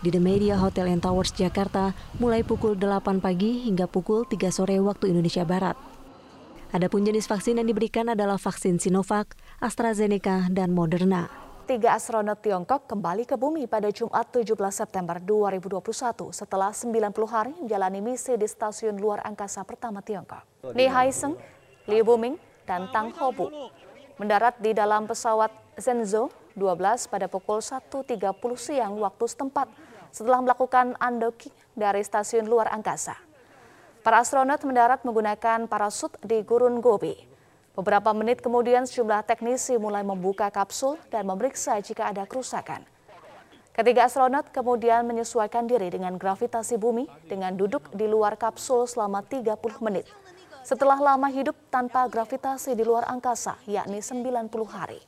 di 0.00 0.08
The 0.08 0.22
Media 0.22 0.56
Hotel 0.56 0.88
and 0.88 1.04
Towers 1.04 1.36
Jakarta 1.36 1.92
mulai 2.16 2.40
pukul 2.40 2.78
8 2.78 3.20
pagi 3.20 3.68
hingga 3.68 3.84
pukul 3.84 4.24
3 4.24 4.48
sore 4.48 4.80
waktu 4.80 5.12
Indonesia 5.12 5.44
Barat. 5.44 5.76
Adapun 6.72 7.04
jenis 7.04 7.28
vaksin 7.28 7.58
yang 7.60 7.68
diberikan 7.68 8.08
adalah 8.08 8.38
vaksin 8.38 8.80
Sinovac, 8.80 9.34
AstraZeneca, 9.60 10.48
dan 10.48 10.70
Moderna. 10.72 11.49
Tiga 11.70 11.94
astronot 11.94 12.42
Tiongkok 12.42 12.90
kembali 12.90 13.22
ke 13.22 13.38
bumi 13.38 13.70
pada 13.70 13.94
Jumat 13.94 14.26
17 14.34 14.58
September 14.74 15.22
2021 15.22 15.78
setelah 16.34 16.74
90 16.74 17.14
hari 17.30 17.54
menjalani 17.62 18.02
misi 18.02 18.34
di 18.34 18.42
stasiun 18.42 18.98
luar 18.98 19.22
angkasa 19.22 19.62
pertama 19.62 20.02
Tiongkok. 20.02 20.42
Ni 20.74 20.90
Haiseng, 20.90 21.38
Liu 21.86 22.02
Buming, 22.02 22.34
dan 22.66 22.90
Tang 22.90 23.14
Hobu 23.14 23.70
mendarat 24.18 24.58
di 24.58 24.74
dalam 24.74 25.06
pesawat 25.06 25.54
Zhenzhou 25.78 26.34
12 26.58 27.06
pada 27.06 27.30
pukul 27.30 27.62
1.30 27.62 28.18
siang 28.58 28.98
waktu 28.98 29.30
setempat 29.30 29.70
setelah 30.10 30.42
melakukan 30.42 30.98
undoking 30.98 31.54
dari 31.78 32.02
stasiun 32.02 32.50
luar 32.50 32.66
angkasa. 32.74 33.14
Para 34.02 34.18
astronot 34.18 34.58
mendarat 34.66 35.06
menggunakan 35.06 35.70
parasut 35.70 36.18
di 36.18 36.42
Gurun 36.42 36.82
Gobi. 36.82 37.29
Beberapa 37.70 38.10
menit 38.10 38.42
kemudian 38.42 38.82
sejumlah 38.82 39.22
teknisi 39.22 39.78
mulai 39.78 40.02
membuka 40.02 40.50
kapsul 40.50 40.98
dan 41.06 41.22
memeriksa 41.22 41.78
jika 41.78 42.10
ada 42.10 42.26
kerusakan. 42.26 42.82
Ketiga 43.70 44.10
astronot 44.10 44.50
kemudian 44.50 45.06
menyesuaikan 45.06 45.70
diri 45.70 45.86
dengan 45.94 46.18
gravitasi 46.18 46.74
bumi 46.74 47.06
dengan 47.30 47.54
duduk 47.54 47.86
di 47.94 48.10
luar 48.10 48.34
kapsul 48.34 48.90
selama 48.90 49.22
30 49.22 49.54
menit. 49.86 50.10
Setelah 50.66 50.98
lama 50.98 51.30
hidup 51.30 51.54
tanpa 51.70 52.10
gravitasi 52.10 52.74
di 52.74 52.82
luar 52.82 53.06
angkasa, 53.06 53.56
yakni 53.70 54.02
90 54.02 54.50
hari. 54.66 55.00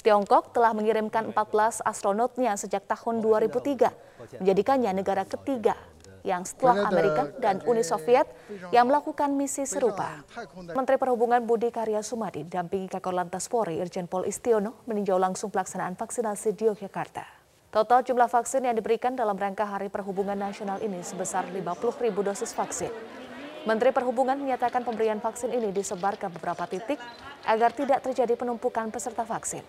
Tiongkok 0.00 0.56
telah 0.56 0.72
mengirimkan 0.72 1.34
14 1.34 1.84
astronotnya 1.84 2.56
sejak 2.56 2.86
tahun 2.88 3.20
2003, 3.20 4.40
menjadikannya 4.40 4.96
negara 4.96 5.28
ketiga 5.28 5.76
yang 6.26 6.44
setelah 6.44 6.88
Amerika 6.88 7.28
dan 7.40 7.60
Uni 7.64 7.84
Soviet 7.84 8.28
yang 8.70 8.88
melakukan 8.88 9.32
misi 9.32 9.64
serupa. 9.64 10.22
Menteri 10.76 10.96
Perhubungan 11.00 11.42
Budi 11.44 11.72
Karya 11.72 12.04
Sumadi 12.04 12.44
dampingi 12.46 12.88
Kakor 12.88 13.16
Lantas 13.16 13.48
Polri 13.48 13.80
Irjen 13.80 14.06
Pol 14.08 14.28
Istiono 14.28 14.84
meninjau 14.84 15.16
langsung 15.16 15.48
pelaksanaan 15.48 15.96
vaksinasi 15.96 16.56
di 16.56 16.68
Yogyakarta. 16.68 17.24
Total 17.70 18.02
jumlah 18.02 18.26
vaksin 18.26 18.66
yang 18.66 18.74
diberikan 18.74 19.14
dalam 19.14 19.38
rangka 19.38 19.62
Hari 19.62 19.86
Perhubungan 19.94 20.34
Nasional 20.34 20.82
ini 20.82 21.06
sebesar 21.06 21.46
50 21.46 22.02
ribu 22.02 22.26
dosis 22.26 22.50
vaksin. 22.50 22.90
Menteri 23.62 23.92
Perhubungan 23.92 24.40
menyatakan 24.40 24.82
pemberian 24.82 25.20
vaksin 25.20 25.52
ini 25.52 25.70
disebar 25.70 26.16
ke 26.16 26.26
beberapa 26.32 26.64
titik 26.64 26.96
agar 27.44 27.70
tidak 27.70 28.00
terjadi 28.02 28.34
penumpukan 28.34 28.88
peserta 28.88 29.22
vaksin. 29.22 29.62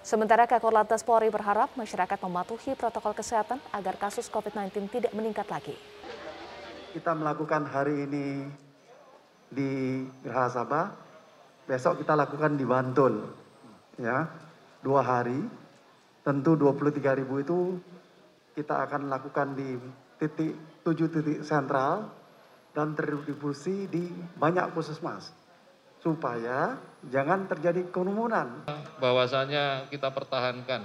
Sementara 0.00 0.48
Kakor 0.48 0.72
Lantas 0.72 1.04
Polri 1.04 1.28
berharap 1.28 1.76
masyarakat 1.76 2.16
mematuhi 2.24 2.72
protokol 2.72 3.12
kesehatan 3.12 3.60
agar 3.68 4.00
kasus 4.00 4.32
COVID-19 4.32 4.88
tidak 4.88 5.12
meningkat 5.12 5.44
lagi. 5.52 5.76
Kita 6.96 7.12
melakukan 7.12 7.68
hari 7.68 8.08
ini 8.08 8.48
di 9.52 10.00
Geraha 10.24 10.48
Sabah, 10.48 10.86
besok 11.68 12.00
kita 12.00 12.16
lakukan 12.16 12.56
di 12.56 12.64
Bantul, 12.64 13.28
ya 14.00 14.24
dua 14.80 15.04
hari. 15.04 15.36
Tentu 16.20 16.52
23 16.52 17.20
ribu 17.20 17.40
itu 17.40 17.58
kita 18.56 18.84
akan 18.84 19.08
lakukan 19.08 19.56
di 19.56 19.76
titik 20.20 20.52
tujuh 20.84 21.08
titik 21.08 21.40
sentral 21.44 22.12
dan 22.76 22.92
terdistribusi 22.92 23.88
di 23.88 24.04
banyak 24.36 24.68
puskesmas 24.76 25.39
supaya 26.00 26.80
jangan 27.08 27.44
terjadi 27.46 27.88
kerumunan. 27.92 28.64
Bahwasanya 28.98 29.88
kita 29.92 30.08
pertahankan 30.12 30.84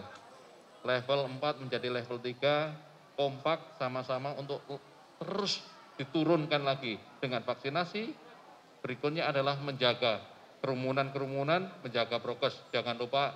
level 0.83 1.19
4 1.39 1.63
menjadi 1.65 1.87
level 1.89 2.19
3 2.19 3.15
kompak 3.15 3.79
sama-sama 3.79 4.35
untuk 4.35 4.61
terus 5.23 5.63
diturunkan 5.95 6.61
lagi 6.61 6.99
dengan 7.23 7.41
vaksinasi. 7.41 8.11
Berikutnya 8.83 9.31
adalah 9.31 9.57
menjaga 9.57 10.21
kerumunan-kerumunan, 10.61 11.81
menjaga 11.81 12.21
prokes. 12.21 12.59
Jangan 12.69 12.99
lupa 12.99 13.33